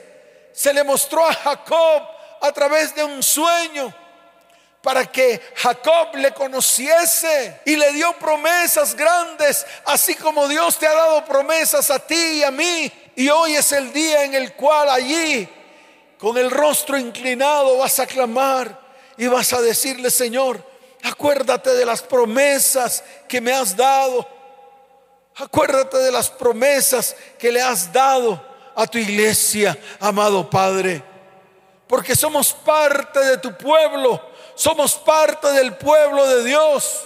Se 0.54 0.74
le 0.74 0.82
mostró 0.86 1.26
a 1.26 1.34
Jacob 1.34 2.04
a 2.40 2.52
través 2.54 2.96
de 2.96 3.04
un 3.04 3.22
sueño 3.22 3.94
para 4.82 5.12
que 5.12 5.42
Jacob 5.58 6.16
le 6.16 6.32
conociese 6.32 7.60
y 7.66 7.76
le 7.76 7.92
dio 7.92 8.14
promesas 8.14 8.96
grandes, 8.96 9.66
así 9.84 10.16
como 10.16 10.48
Dios 10.48 10.78
te 10.78 10.88
ha 10.88 10.94
dado 10.94 11.26
promesas 11.26 11.92
a 11.92 12.00
ti 12.00 12.16
y 12.16 12.44
a 12.44 12.52
mí. 12.52 12.90
Y 13.18 13.28
hoy 13.28 13.58
es 13.58 13.74
el 13.74 13.92
día 13.92 14.24
en 14.24 14.36
el 14.36 14.54
cual 14.54 14.90
allí, 14.90 15.50
con 16.18 16.38
el 16.38 16.50
rostro 16.50 16.98
inclinado, 16.98 17.80
vas 17.80 18.00
a 18.00 18.08
clamar 18.08 18.80
y 19.18 19.28
vas 19.28 19.52
a 19.52 19.60
decirle, 19.60 20.10
Señor, 20.10 20.66
acuérdate 21.04 21.74
de 21.74 21.86
las 21.86 22.02
promesas 22.02 23.04
que 23.28 23.42
me 23.42 23.52
has 23.52 23.76
dado. 23.76 24.35
Acuérdate 25.38 25.98
de 25.98 26.12
las 26.12 26.30
promesas 26.30 27.16
que 27.38 27.52
le 27.52 27.62
has 27.62 27.92
dado 27.92 28.42
a 28.76 28.88
tu 28.88 28.98
iglesia, 28.98 29.78
amado 30.00 30.50
Padre. 30.50 31.04
Porque 31.88 32.16
somos 32.16 32.54
parte 32.54 33.20
de 33.20 33.38
tu 33.38 33.56
pueblo, 33.56 34.22
somos 34.56 34.96
parte 34.96 35.52
del 35.52 35.76
pueblo 35.76 36.26
de 36.28 36.44
Dios, 36.44 37.02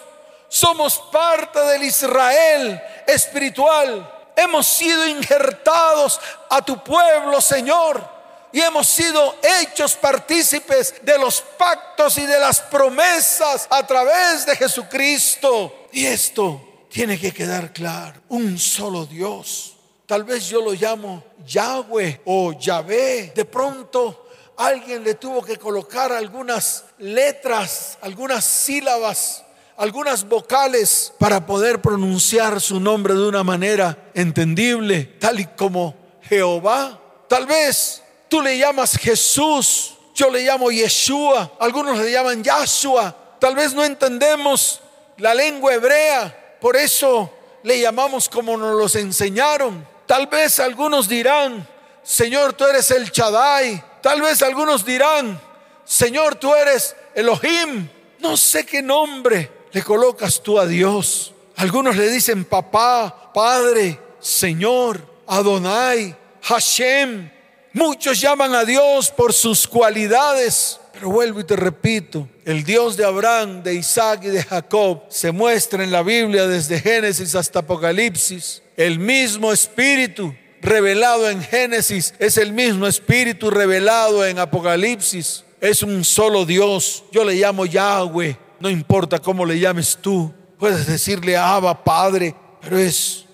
somos 0.48 0.98
parte 1.12 1.60
del 1.60 1.84
Israel 1.84 2.82
espiritual 3.08 4.20
hemos 4.40 4.68
sido 4.68 5.06
injertados 5.08 6.20
a 6.50 6.62
tu 6.62 6.82
pueblo, 6.84 7.42
Señor. 7.42 8.20
Y 8.52 8.62
hemos 8.62 8.88
sido 8.88 9.36
hechos 9.44 9.96
partícipes 9.96 10.96
de 11.04 11.20
los 11.20 11.42
pactos 11.42 12.18
y 12.18 12.26
de 12.26 12.40
las 12.40 12.60
promesas 12.62 13.68
a 13.70 13.86
través 13.86 14.46
de 14.46 14.56
Jesucristo. 14.56 15.88
Y 15.92 16.08
esto 16.08 16.69
tiene 16.90 17.20
que 17.20 17.32
quedar 17.32 17.72
claro. 17.74 18.22
Un 18.30 18.58
solo 18.58 19.06
Dios. 19.06 19.76
Tal 20.06 20.24
vez 20.24 20.48
yo 20.48 20.62
lo 20.62 20.74
llamo 20.74 21.24
Yahweh 21.46 22.22
o 22.26 22.54
Yahvé. 22.54 23.32
De 23.36 23.46
pronto 23.46 24.28
alguien 24.58 25.04
le 25.04 25.16
tuvo 25.16 25.42
que 25.44 25.58
colocar 25.58 26.12
algunas 26.12 26.86
letras, 26.98 27.98
algunas 28.02 28.44
sílabas 28.44 29.44
algunas 29.80 30.28
vocales 30.28 31.14
para 31.18 31.46
poder 31.46 31.82
pronunciar 31.82 32.60
su 32.60 32.82
nombre 32.82 33.14
de 33.14 33.26
una 33.26 33.46
manera 33.46 33.98
entendible, 34.14 35.06
tal 35.20 35.40
y 35.40 35.46
como 35.46 35.96
Jehová. 36.24 37.00
Tal 37.30 37.46
vez 37.46 38.04
tú 38.28 38.42
le 38.42 38.58
llamas 38.58 38.98
Jesús, 38.98 39.94
yo 40.14 40.30
le 40.30 40.44
llamo 40.44 40.70
Yeshua, 40.70 41.54
algunos 41.60 41.98
le 41.98 42.12
llaman 42.12 42.44
Yahshua. 42.44 43.16
Tal 43.40 43.56
vez 43.56 43.74
no 43.74 43.86
entendemos 43.86 44.82
la 45.16 45.34
lengua 45.34 45.74
hebrea, 45.74 46.39
por 46.60 46.76
eso 46.76 47.32
le 47.64 47.80
llamamos 47.80 48.30
como 48.30 48.58
nos 48.58 48.76
los 48.76 48.96
enseñaron. 48.96 49.86
Tal 50.06 50.28
vez 50.28 50.60
algunos 50.60 51.08
dirán, 51.08 51.68
Señor, 52.04 52.54
tú 52.54 52.66
eres 52.66 52.90
el 52.92 53.12
Chadai. 53.12 53.84
Tal 54.02 54.22
vez 54.22 54.42
algunos 54.42 54.86
dirán, 54.86 55.40
Señor, 55.86 56.36
tú 56.36 56.54
eres 56.56 56.96
Elohim. 57.14 57.88
No 58.20 58.36
sé 58.38 58.66
qué 58.66 58.82
nombre 58.82 59.52
le 59.72 59.84
colocas 59.84 60.42
tú 60.42 60.60
a 60.60 60.66
Dios. 60.66 61.34
Algunos 61.56 61.96
le 61.96 62.10
dicen 62.10 62.46
papá, 62.46 63.32
padre, 63.34 64.00
Señor, 64.20 65.02
Adonai, 65.28 66.16
Hashem. 66.42 67.30
Muchos 67.74 68.20
llaman 68.20 68.56
a 68.56 68.66
Dios 68.66 69.12
por 69.12 69.34
sus 69.34 69.68
cualidades. 69.68 70.80
Pero 71.00 71.12
vuelvo 71.12 71.40
y 71.40 71.46
te 71.46 71.56
repito, 71.56 72.28
el 72.44 72.66
Dios 72.66 72.98
de 72.98 73.06
Abraham, 73.06 73.64
de 73.64 73.74
Isaac 73.74 74.22
y 74.26 74.28
de 74.28 74.44
Jacob 74.44 75.04
se 75.08 75.32
muestra 75.32 75.82
en 75.82 75.92
la 75.92 76.04
Biblia 76.04 76.46
desde 76.46 76.82
Génesis 76.82 77.36
hasta 77.36 77.60
Apocalipsis. 77.60 78.62
El 78.76 79.00
mismo 79.00 79.54
espíritu 79.54 80.36
revelado 80.62 81.30
en 81.30 81.42
Génesis 81.42 82.14
es 82.20 82.38
el 82.38 82.52
mismo 82.52 82.86
espíritu 82.86 83.50
revelado 83.50 84.26
en 84.26 84.40
Apocalipsis. 84.40 85.46
Es 85.62 85.84
un 85.84 86.04
solo 86.04 86.46
Dios. 86.46 87.06
Yo 87.14 87.24
le 87.24 87.36
llamo 87.36 87.66
Yahweh 87.66 88.38
no 88.60 88.70
importa 88.70 89.20
cómo 89.20 89.46
le 89.46 89.60
llames 89.60 89.98
tú, 90.02 90.32
puedes 90.58 90.86
decirle 90.86 91.38
Abba, 91.38 91.84
Padre, 91.84 92.36
pero 92.62 92.78
es 92.78 93.26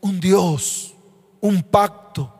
un 0.00 0.20
Dios, 0.20 0.94
un 1.40 1.62
pacto, 1.62 2.32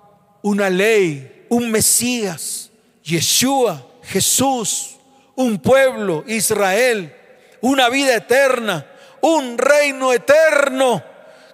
una 0.42 0.68
ley, 0.68 1.46
un 1.48 1.70
Mesías, 1.70 2.70
Yeshua, 3.02 3.86
Jesús, 4.06 4.96
un 5.34 5.58
pueblo, 5.58 6.24
Israel, 6.26 7.14
una 7.60 7.88
vida 7.88 8.14
eterna, 8.14 8.86
un 9.20 9.58
reino 9.58 10.12
eterno 10.12 11.02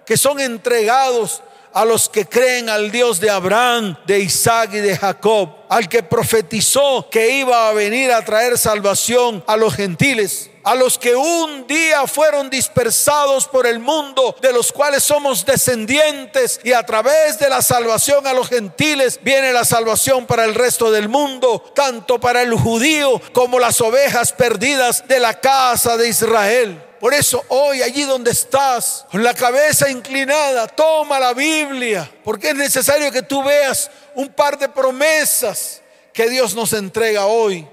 que 0.05 0.17
son 0.17 0.39
entregados 0.39 1.41
a 1.73 1.85
los 1.85 2.09
que 2.09 2.25
creen 2.25 2.69
al 2.69 2.91
Dios 2.91 3.19
de 3.19 3.29
Abraham, 3.29 3.95
de 4.05 4.19
Isaac 4.19 4.71
y 4.73 4.79
de 4.79 4.97
Jacob, 4.97 5.49
al 5.69 5.87
que 5.87 6.03
profetizó 6.03 7.09
que 7.09 7.39
iba 7.39 7.69
a 7.69 7.73
venir 7.73 8.11
a 8.11 8.23
traer 8.25 8.57
salvación 8.57 9.43
a 9.47 9.55
los 9.55 9.73
gentiles 9.73 10.50
a 10.63 10.75
los 10.75 10.97
que 10.97 11.15
un 11.15 11.65
día 11.67 12.05
fueron 12.07 12.49
dispersados 12.49 13.47
por 13.47 13.65
el 13.65 13.79
mundo, 13.79 14.35
de 14.41 14.53
los 14.53 14.71
cuales 14.71 15.03
somos 15.03 15.45
descendientes, 15.45 16.59
y 16.63 16.73
a 16.73 16.85
través 16.85 17.39
de 17.39 17.49
la 17.49 17.61
salvación 17.61 18.25
a 18.27 18.33
los 18.33 18.49
gentiles 18.49 19.19
viene 19.23 19.53
la 19.53 19.65
salvación 19.65 20.25
para 20.25 20.45
el 20.45 20.55
resto 20.55 20.91
del 20.91 21.09
mundo, 21.09 21.71
tanto 21.75 22.19
para 22.19 22.41
el 22.41 22.53
judío 22.53 23.21
como 23.33 23.59
las 23.59 23.81
ovejas 23.81 24.33
perdidas 24.33 25.07
de 25.07 25.19
la 25.19 25.39
casa 25.39 25.97
de 25.97 26.09
Israel. 26.09 26.83
Por 26.99 27.15
eso 27.15 27.43
hoy 27.47 27.81
allí 27.81 28.03
donde 28.03 28.29
estás, 28.29 29.05
con 29.11 29.23
la 29.23 29.33
cabeza 29.33 29.89
inclinada, 29.89 30.67
toma 30.67 31.19
la 31.19 31.33
Biblia, 31.33 32.09
porque 32.23 32.49
es 32.49 32.55
necesario 32.55 33.11
que 33.11 33.23
tú 33.23 33.43
veas 33.43 33.89
un 34.13 34.29
par 34.29 34.59
de 34.59 34.69
promesas 34.69 35.81
que 36.13 36.29
Dios 36.29 36.53
nos 36.53 36.73
entrega 36.73 37.25
hoy 37.25 37.67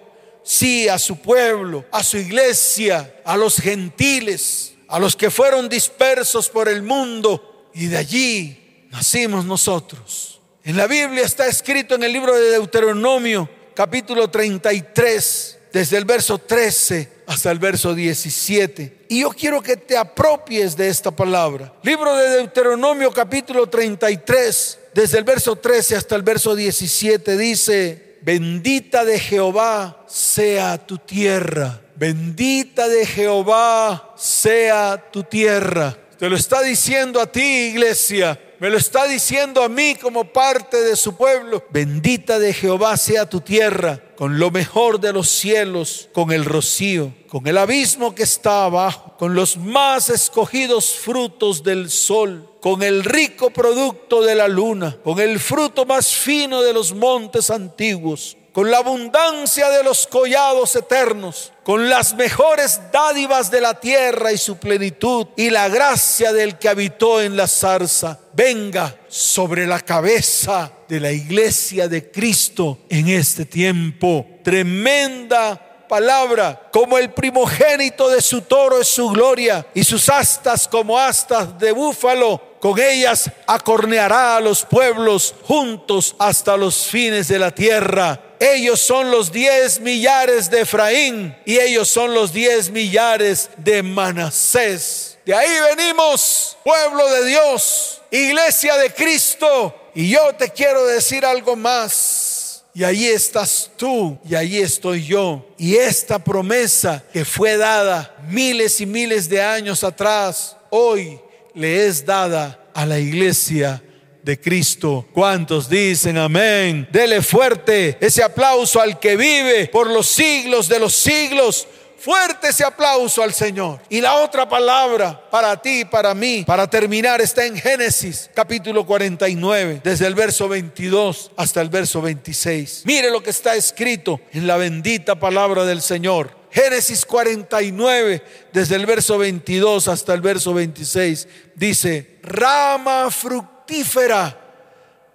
sí 0.48 0.88
a 0.88 0.98
su 0.98 1.16
pueblo, 1.16 1.84
a 1.92 2.02
su 2.02 2.16
iglesia, 2.16 3.20
a 3.22 3.37
los 3.37 3.56
gentiles, 3.56 4.72
a 4.88 4.98
los 4.98 5.14
que 5.14 5.30
fueron 5.30 5.68
dispersos 5.68 6.48
por 6.48 6.70
el 6.70 6.80
mundo 6.80 7.68
y 7.74 7.88
de 7.88 7.98
allí 7.98 8.87
nacimos 8.90 9.44
nosotros. 9.44 10.40
En 10.64 10.78
la 10.78 10.87
Biblia 10.87 11.22
está 11.22 11.46
escrito 11.46 11.96
en 11.96 12.02
el 12.02 12.14
libro 12.14 12.34
de 12.34 12.52
Deuteronomio, 12.52 13.46
capítulo 13.74 14.30
33, 14.30 15.58
desde 15.70 15.98
el 15.98 16.06
verso 16.06 16.38
13 16.38 17.12
hasta 17.26 17.50
el 17.50 17.58
verso 17.58 17.94
17. 17.94 19.04
Y 19.11 19.20
yo 19.20 19.30
quiero 19.30 19.62
que 19.62 19.76
te 19.76 19.98
apropies 19.98 20.74
de 20.74 20.88
esta 20.88 21.11
palabra. 21.11 21.74
Libro 21.82 22.16
de 22.16 22.30
Deuteronomio, 22.30 23.11
capítulo 23.11 23.66
33, 23.66 24.78
desde 24.94 25.18
el 25.18 25.24
verso 25.24 25.56
13 25.56 25.96
hasta 25.96 26.16
el 26.16 26.22
verso 26.22 26.54
17, 26.54 27.37
dice, 27.37 28.08
bendita 28.22 29.04
de 29.04 29.18
Jehová 29.18 30.04
sea 30.07 30.78
tu 30.78 30.98
tierra. 30.98 31.81
Bendita 31.96 32.88
de 32.88 33.04
Jehová 33.07 34.14
sea 34.16 35.11
tu 35.11 35.24
tierra. 35.24 35.96
Te 36.18 36.28
lo 36.28 36.37
está 36.37 36.62
diciendo 36.62 37.20
a 37.20 37.31
ti, 37.31 37.40
iglesia. 37.40 38.40
Me 38.61 38.70
lo 38.70 38.76
está 38.76 39.07
diciendo 39.07 39.62
a 39.62 39.68
mí 39.68 39.94
como 39.94 40.33
parte 40.33 40.83
de 40.83 40.96
su 40.96 41.16
pueblo. 41.16 41.64
Bendita 41.70 42.38
de 42.38 42.52
Jehová 42.52 42.96
sea 42.96 43.28
tu 43.28 43.40
tierra, 43.40 44.00
con 44.18 44.40
lo 44.40 44.50
mejor 44.50 44.98
de 44.98 45.12
los 45.12 45.28
cielos, 45.28 46.09
con 46.12 46.33
el 46.33 46.44
rocío, 46.44 47.14
con 47.28 47.46
el 47.46 47.57
abismo 47.57 48.16
que 48.16 48.24
está 48.24 48.64
abajo, 48.64 49.14
con 49.16 49.37
los 49.37 49.57
más 49.57 50.11
escogidos 50.11 50.90
frutos 50.90 51.62
del 51.62 51.88
sol, 51.88 52.50
con 52.61 52.83
el 52.83 53.04
rico 53.04 53.50
producto 53.50 54.20
de 54.20 54.35
la 54.35 54.48
luna, 54.48 54.96
con 55.04 55.20
el 55.20 55.38
fruto 55.38 55.87
más 55.87 56.09
fino 56.09 56.62
de 56.62 56.72
los 56.72 56.92
montes 56.92 57.48
antiguos 57.48 58.38
con 58.59 58.73
la 58.73 58.79
abundancia 58.79 59.71
de 59.71 59.85
los 59.85 60.09
collados 60.09 60.75
eternos, 60.75 61.53
con 61.62 61.88
las 61.88 62.14
mejores 62.14 62.81
dádivas 62.90 63.53
de 63.53 63.61
la 63.61 63.79
tierra 63.79 64.33
y 64.33 64.37
su 64.37 64.57
plenitud 64.57 65.29
y 65.37 65.49
la 65.51 65.68
gracia 65.68 66.33
del 66.33 66.59
que 66.59 66.68
habitó 66.68 67.23
en 67.23 67.37
la 67.37 67.47
zarza, 67.47 68.18
venga 68.33 68.97
sobre 69.07 69.64
la 69.64 69.79
cabeza 69.79 70.73
de 70.88 70.99
la 70.99 71.12
iglesia 71.12 71.87
de 71.87 72.11
Cristo 72.11 72.81
en 72.88 73.07
este 73.07 73.44
tiempo. 73.44 74.27
Tremenda 74.42 75.87
palabra, 75.88 76.68
como 76.73 76.99
el 76.99 77.11
primogénito 77.11 78.09
de 78.09 78.21
su 78.21 78.42
toro 78.42 78.81
es 78.81 78.88
su 78.88 79.09
gloria 79.11 79.66
y 79.73 79.85
sus 79.85 80.09
astas 80.09 80.66
como 80.66 80.99
astas 80.99 81.59
de 81.61 81.71
búfalo. 81.71 82.47
Con 82.61 82.79
ellas 82.81 83.31
acorneará 83.47 84.37
a 84.37 84.40
los 84.40 84.64
pueblos 84.64 85.35
juntos 85.44 86.14
hasta 86.18 86.57
los 86.57 86.87
fines 86.87 87.29
de 87.29 87.38
la 87.38 87.51
tierra 87.51 88.21
ellos 88.40 88.81
son 88.81 89.11
los 89.11 89.33
diez 89.33 89.81
millares 89.81 90.51
de 90.51 90.61
Efraín 90.61 91.37
y 91.44 91.59
ellos 91.59 91.88
son 91.88 92.14
los 92.14 92.33
diez 92.33 92.71
millares 92.71 93.51
de 93.57 93.83
Manasés. 93.83 95.18
De 95.25 95.35
ahí 95.35 95.51
venimos, 95.77 96.57
pueblo 96.64 97.07
de 97.11 97.27
Dios, 97.27 98.01
iglesia 98.11 98.77
de 98.77 98.92
Cristo. 98.92 99.75
Y 99.94 100.11
yo 100.11 100.33
te 100.37 100.51
quiero 100.51 100.87
decir 100.87 101.25
algo 101.25 101.57
más. 101.57 102.64
Y 102.75 102.85
ahí 102.85 103.07
estás 103.07 103.71
tú 103.77 104.16
y 104.29 104.37
ahí 104.37 104.59
estoy 104.59 105.05
yo. 105.05 105.44
Y 105.59 105.75
esta 105.77 106.23
promesa 106.23 107.03
que 107.12 107.25
fue 107.25 107.57
dada 107.57 108.14
miles 108.29 108.81
y 108.81 108.87
miles 108.87 109.29
de 109.29 109.42
años 109.42 109.83
atrás, 109.83 110.57
hoy 110.71 111.21
le 111.59 111.87
es 111.87 112.07
dada 112.07 112.71
a 112.73 112.87
la 112.87 112.99
iglesia 113.01 113.83
de 114.23 114.40
Cristo. 114.40 115.09
¿Cuántos 115.12 115.68
dicen 115.68 116.16
amén? 116.16 116.87
Dele 116.92 117.21
fuerte 117.21 117.99
ese 118.01 118.23
aplauso 118.23 118.81
al 118.81 119.01
que 119.01 119.16
vive 119.16 119.66
por 119.66 119.88
los 119.88 120.07
siglos 120.07 120.68
de 120.68 120.79
los 120.79 120.94
siglos. 120.94 121.66
Fuerte 121.99 122.51
ese 122.51 122.62
aplauso 122.62 123.25
al 123.25 123.35
Señor. 123.35 123.81
Y 123.88 124.01
la 124.01 124.14
otra 124.21 124.49
palabra 124.49 125.29
para 125.31 125.61
ti 125.61 125.85
para 125.85 126.14
mí, 126.14 126.44
para 126.47 126.71
terminar, 126.71 127.21
está 127.21 127.44
en 127.44 127.57
Génesis 127.57 128.31
capítulo 128.33 128.87
49, 128.87 129.81
desde 129.83 130.07
el 130.07 130.14
verso 130.14 130.49
22 130.49 131.33
hasta 131.37 131.61
el 131.61 131.71
verso 131.71 132.01
26. 132.01 132.83
Mire 132.85 133.11
lo 133.11 133.21
que 133.21 133.31
está 133.31 133.57
escrito 133.57 134.21
en 134.33 134.47
la 134.47 134.57
bendita 134.57 135.18
palabra 135.18 135.64
del 135.64 135.83
Señor. 135.83 136.38
Génesis 136.50 137.04
49, 137.04 138.22
desde 138.52 138.76
el 138.76 138.87
verso 138.87 139.18
22 139.18 139.88
hasta 139.88 140.14
el 140.14 140.20
verso 140.20 140.54
26, 140.54 141.28
dice, 141.54 142.18
rama 142.22 143.11
fructífera 143.11 144.38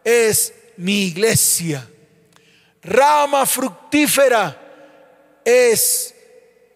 es 0.03 0.53
mi 0.77 1.05
iglesia. 1.05 1.87
Rama 2.81 3.45
fructífera 3.45 4.59
es 5.43 6.13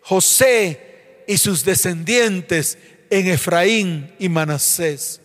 José 0.02 1.24
y 1.28 1.38
sus 1.38 1.64
descendientes 1.64 2.78
en 3.10 3.28
Efraín 3.28 4.16
y 4.18 4.30
Manasés. 4.30 5.22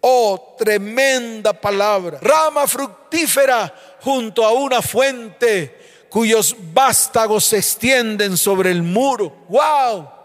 Oh, 0.00 0.54
tremenda 0.58 1.52
palabra. 1.52 2.18
Rama 2.20 2.66
fructífera 2.66 3.74
junto 4.00 4.44
a 4.44 4.52
una 4.52 4.80
fuente 4.80 5.87
cuyos 6.08 6.56
vástagos 6.72 7.44
se 7.44 7.58
extienden 7.58 8.36
sobre 8.36 8.70
el 8.70 8.82
muro. 8.82 9.32
¡Wow! 9.48 10.17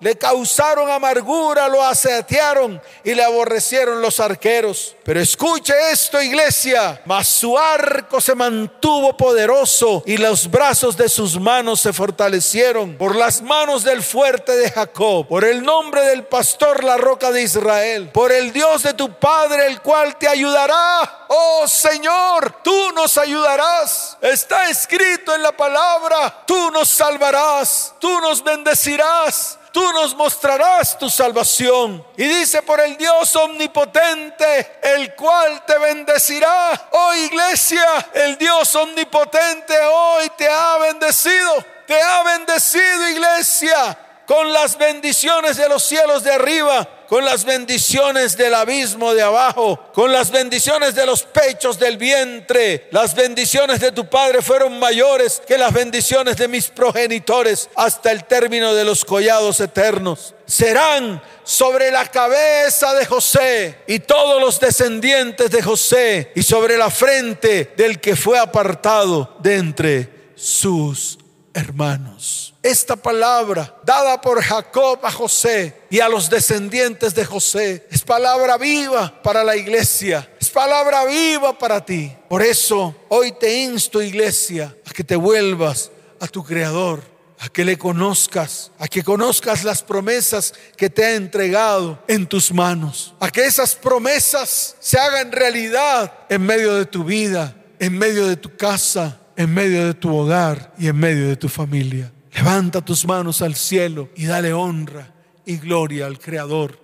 Le 0.00 0.16
causaron 0.16 0.90
amargura, 0.90 1.68
lo 1.68 1.82
asetearon 1.82 2.80
y 3.02 3.14
le 3.14 3.24
aborrecieron 3.24 4.00
los 4.00 4.20
arqueros. 4.20 4.94
Pero 5.04 5.20
escuche 5.20 5.74
esto, 5.90 6.20
iglesia, 6.20 7.00
mas 7.04 7.26
su 7.28 7.58
arco 7.58 8.20
se 8.20 8.34
mantuvo 8.34 9.16
poderoso 9.16 10.02
y 10.06 10.16
los 10.16 10.50
brazos 10.50 10.96
de 10.96 11.08
sus 11.08 11.40
manos 11.40 11.80
se 11.80 11.92
fortalecieron 11.92 12.96
por 12.96 13.16
las 13.16 13.42
manos 13.42 13.84
del 13.84 14.02
fuerte 14.02 14.56
de 14.56 14.70
Jacob, 14.70 15.26
por 15.26 15.44
el 15.44 15.62
nombre 15.62 16.02
del 16.02 16.24
pastor, 16.24 16.84
la 16.84 16.96
roca 16.96 17.32
de 17.32 17.42
Israel, 17.42 18.10
por 18.12 18.30
el 18.30 18.52
Dios 18.52 18.82
de 18.82 18.94
tu 18.94 19.12
Padre, 19.14 19.66
el 19.66 19.80
cual 19.80 20.16
te 20.16 20.28
ayudará. 20.28 21.26
Oh 21.28 21.66
Señor, 21.66 22.62
tú 22.62 22.92
nos 22.92 23.18
ayudarás. 23.18 24.16
Está 24.20 24.68
escrito 24.70 25.34
en 25.34 25.42
la 25.42 25.52
palabra, 25.52 26.44
tú 26.46 26.70
nos 26.70 26.88
salvarás, 26.88 27.94
tú 27.98 28.20
nos 28.20 28.42
bendecirás 28.42 29.58
tú 29.78 29.92
nos 29.92 30.16
mostrarás 30.16 30.98
tu 30.98 31.08
salvación. 31.08 32.04
Y 32.16 32.24
dice 32.24 32.62
por 32.62 32.80
el 32.80 32.96
Dios 32.96 33.36
omnipotente, 33.36 34.80
el 34.82 35.14
cual 35.14 35.64
te 35.64 35.78
bendecirá. 35.78 36.88
Oh 36.90 37.14
iglesia, 37.14 38.10
el 38.12 38.36
Dios 38.36 38.74
omnipotente 38.74 39.78
hoy 39.78 40.30
te 40.36 40.48
ha 40.48 40.78
bendecido. 40.78 41.64
Te 41.86 42.02
ha 42.02 42.24
bendecido 42.24 43.08
iglesia 43.08 43.96
con 44.26 44.52
las 44.52 44.76
bendiciones 44.76 45.56
de 45.56 45.68
los 45.68 45.84
cielos 45.84 46.24
de 46.24 46.32
arriba 46.32 46.97
con 47.08 47.24
las 47.24 47.44
bendiciones 47.44 48.36
del 48.36 48.54
abismo 48.54 49.14
de 49.14 49.22
abajo, 49.22 49.80
con 49.94 50.12
las 50.12 50.30
bendiciones 50.30 50.94
de 50.94 51.06
los 51.06 51.22
pechos 51.22 51.78
del 51.78 51.96
vientre. 51.96 52.88
Las 52.90 53.14
bendiciones 53.14 53.80
de 53.80 53.92
tu 53.92 54.06
Padre 54.06 54.42
fueron 54.42 54.78
mayores 54.78 55.40
que 55.46 55.56
las 55.56 55.72
bendiciones 55.72 56.36
de 56.36 56.48
mis 56.48 56.68
progenitores 56.68 57.70
hasta 57.74 58.12
el 58.12 58.24
término 58.24 58.74
de 58.74 58.84
los 58.84 59.06
collados 59.06 59.58
eternos. 59.60 60.34
Serán 60.44 61.22
sobre 61.44 61.90
la 61.90 62.06
cabeza 62.06 62.94
de 62.94 63.06
José 63.06 63.78
y 63.86 64.00
todos 64.00 64.40
los 64.40 64.60
descendientes 64.60 65.50
de 65.50 65.62
José 65.62 66.32
y 66.34 66.42
sobre 66.42 66.76
la 66.76 66.90
frente 66.90 67.72
del 67.74 68.00
que 68.00 68.16
fue 68.16 68.38
apartado 68.38 69.36
de 69.40 69.56
entre 69.56 70.08
sus 70.34 71.18
hermanos. 71.54 72.54
Esta 72.62 72.96
palabra 72.96 73.76
dada 73.84 74.20
por 74.20 74.42
Jacob 74.42 74.98
a 75.02 75.10
José 75.10 75.82
y 75.90 76.00
a 76.00 76.08
los 76.08 76.28
descendientes 76.28 77.14
de 77.14 77.24
José 77.24 77.86
es 77.90 78.02
palabra 78.02 78.56
viva 78.58 79.22
para 79.22 79.44
la 79.44 79.56
iglesia, 79.56 80.28
es 80.40 80.50
palabra 80.50 81.04
viva 81.04 81.56
para 81.58 81.84
ti. 81.84 82.12
Por 82.28 82.42
eso 82.42 82.94
hoy 83.08 83.32
te 83.32 83.62
insto, 83.62 84.02
iglesia, 84.02 84.76
a 84.84 84.90
que 84.92 85.04
te 85.04 85.16
vuelvas 85.16 85.90
a 86.20 86.26
tu 86.26 86.44
Creador, 86.44 87.02
a 87.40 87.48
que 87.48 87.64
le 87.64 87.78
conozcas, 87.78 88.72
a 88.78 88.88
que 88.88 89.04
conozcas 89.04 89.64
las 89.64 89.82
promesas 89.82 90.54
que 90.76 90.90
te 90.90 91.04
ha 91.04 91.14
entregado 91.14 92.02
en 92.08 92.26
tus 92.26 92.52
manos, 92.52 93.14
a 93.20 93.30
que 93.30 93.44
esas 93.44 93.76
promesas 93.76 94.76
se 94.80 94.98
hagan 94.98 95.32
realidad 95.32 96.12
en 96.28 96.42
medio 96.42 96.74
de 96.74 96.86
tu 96.86 97.04
vida, 97.04 97.54
en 97.78 97.96
medio 97.96 98.26
de 98.26 98.36
tu 98.36 98.56
casa, 98.56 99.20
en 99.38 99.54
medio 99.54 99.86
de 99.86 99.94
tu 99.94 100.12
hogar 100.14 100.74
y 100.78 100.88
en 100.88 100.96
medio 100.96 101.28
de 101.28 101.36
tu 101.36 101.48
familia. 101.48 102.12
Levanta 102.34 102.84
tus 102.84 103.06
manos 103.06 103.40
al 103.40 103.54
cielo 103.54 104.08
y 104.16 104.26
dale 104.26 104.52
honra 104.52 105.14
y 105.46 105.58
gloria 105.58 106.06
al 106.06 106.18
Creador. 106.18 106.76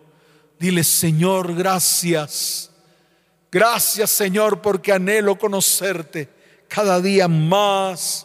Dile, 0.60 0.84
Señor, 0.84 1.52
gracias. 1.56 2.70
Gracias, 3.50 4.10
Señor, 4.10 4.62
porque 4.62 4.92
anhelo 4.92 5.36
conocerte 5.36 6.28
cada 6.68 7.00
día 7.00 7.26
más 7.26 8.24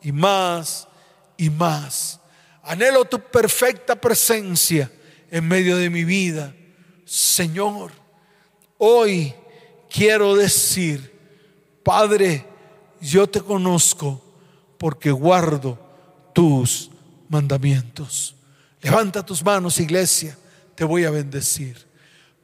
y 0.00 0.10
más 0.10 0.88
y 1.36 1.50
más. 1.50 2.18
Anhelo 2.62 3.04
tu 3.04 3.20
perfecta 3.20 3.94
presencia 3.94 4.90
en 5.30 5.46
medio 5.46 5.76
de 5.76 5.90
mi 5.90 6.04
vida. 6.04 6.54
Señor, 7.04 7.92
hoy 8.78 9.34
quiero 9.90 10.34
decir, 10.34 11.12
Padre, 11.84 12.55
yo 13.00 13.26
te 13.26 13.40
conozco 13.40 14.20
porque 14.78 15.10
guardo 15.10 15.78
tus 16.32 16.90
mandamientos. 17.28 18.34
Levanta 18.80 19.24
tus 19.24 19.42
manos, 19.44 19.80
iglesia, 19.80 20.36
te 20.74 20.84
voy 20.84 21.04
a 21.04 21.10
bendecir. 21.10 21.86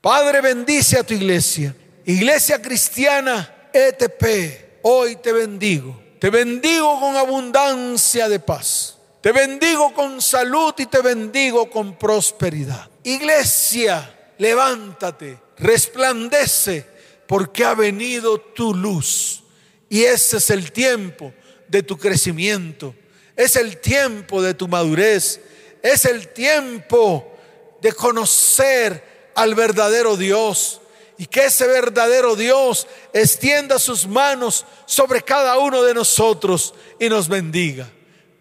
Padre, 0.00 0.40
bendice 0.40 0.98
a 0.98 1.04
tu 1.04 1.14
iglesia. 1.14 1.74
Iglesia 2.04 2.60
cristiana 2.60 3.68
ETP, 3.72 4.80
hoy 4.82 5.16
te 5.16 5.32
bendigo. 5.32 6.00
Te 6.18 6.30
bendigo 6.30 6.98
con 7.00 7.16
abundancia 7.16 8.28
de 8.28 8.40
paz. 8.40 8.98
Te 9.20 9.30
bendigo 9.30 9.94
con 9.94 10.20
salud 10.20 10.74
y 10.78 10.86
te 10.86 11.00
bendigo 11.00 11.70
con 11.70 11.96
prosperidad. 11.96 12.90
Iglesia, 13.04 14.32
levántate, 14.38 15.38
resplandece, 15.58 16.86
porque 17.28 17.64
ha 17.64 17.74
venido 17.74 18.40
tu 18.40 18.74
luz 18.74 19.41
y 19.92 20.04
ese 20.04 20.38
es 20.38 20.48
el 20.48 20.72
tiempo 20.72 21.34
de 21.68 21.82
tu 21.82 21.98
crecimiento, 21.98 22.94
es 23.36 23.56
el 23.56 23.76
tiempo 23.76 24.40
de 24.40 24.54
tu 24.54 24.66
madurez, 24.66 25.38
es 25.82 26.06
el 26.06 26.28
tiempo 26.28 27.30
de 27.82 27.92
conocer 27.92 29.30
al 29.34 29.54
verdadero 29.54 30.16
Dios 30.16 30.80
y 31.18 31.26
que 31.26 31.44
ese 31.44 31.66
verdadero 31.66 32.36
Dios 32.36 32.86
extienda 33.12 33.78
sus 33.78 34.06
manos 34.06 34.64
sobre 34.86 35.20
cada 35.20 35.58
uno 35.58 35.82
de 35.82 35.92
nosotros 35.92 36.72
y 36.98 37.10
nos 37.10 37.28
bendiga. 37.28 37.86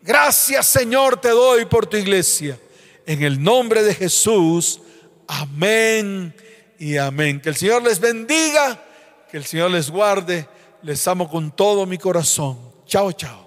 Gracias 0.04 0.68
Señor 0.68 1.20
te 1.20 1.32
doy 1.32 1.66
por 1.66 1.86
tu 1.86 1.98
iglesia. 1.98 2.58
En 3.06 3.24
el 3.24 3.44
nombre 3.44 3.84
de 3.84 3.94
Jesús. 3.94 4.80
Amén 5.28 6.34
y 6.80 6.96
amén. 6.96 7.42
Que 7.42 7.50
el 7.50 7.58
Señor 7.58 7.84
les 7.84 8.00
bendiga, 8.00 8.82
que 9.30 9.36
el 9.36 9.44
Señor 9.44 9.72
les 9.72 9.90
guarde. 9.90 10.48
Les 10.84 11.08
amo 11.08 11.30
con 11.30 11.52
todo 11.52 11.86
mi 11.86 11.98
corazón. 11.98 12.58
Chao, 12.86 13.12
chao. 13.12 13.41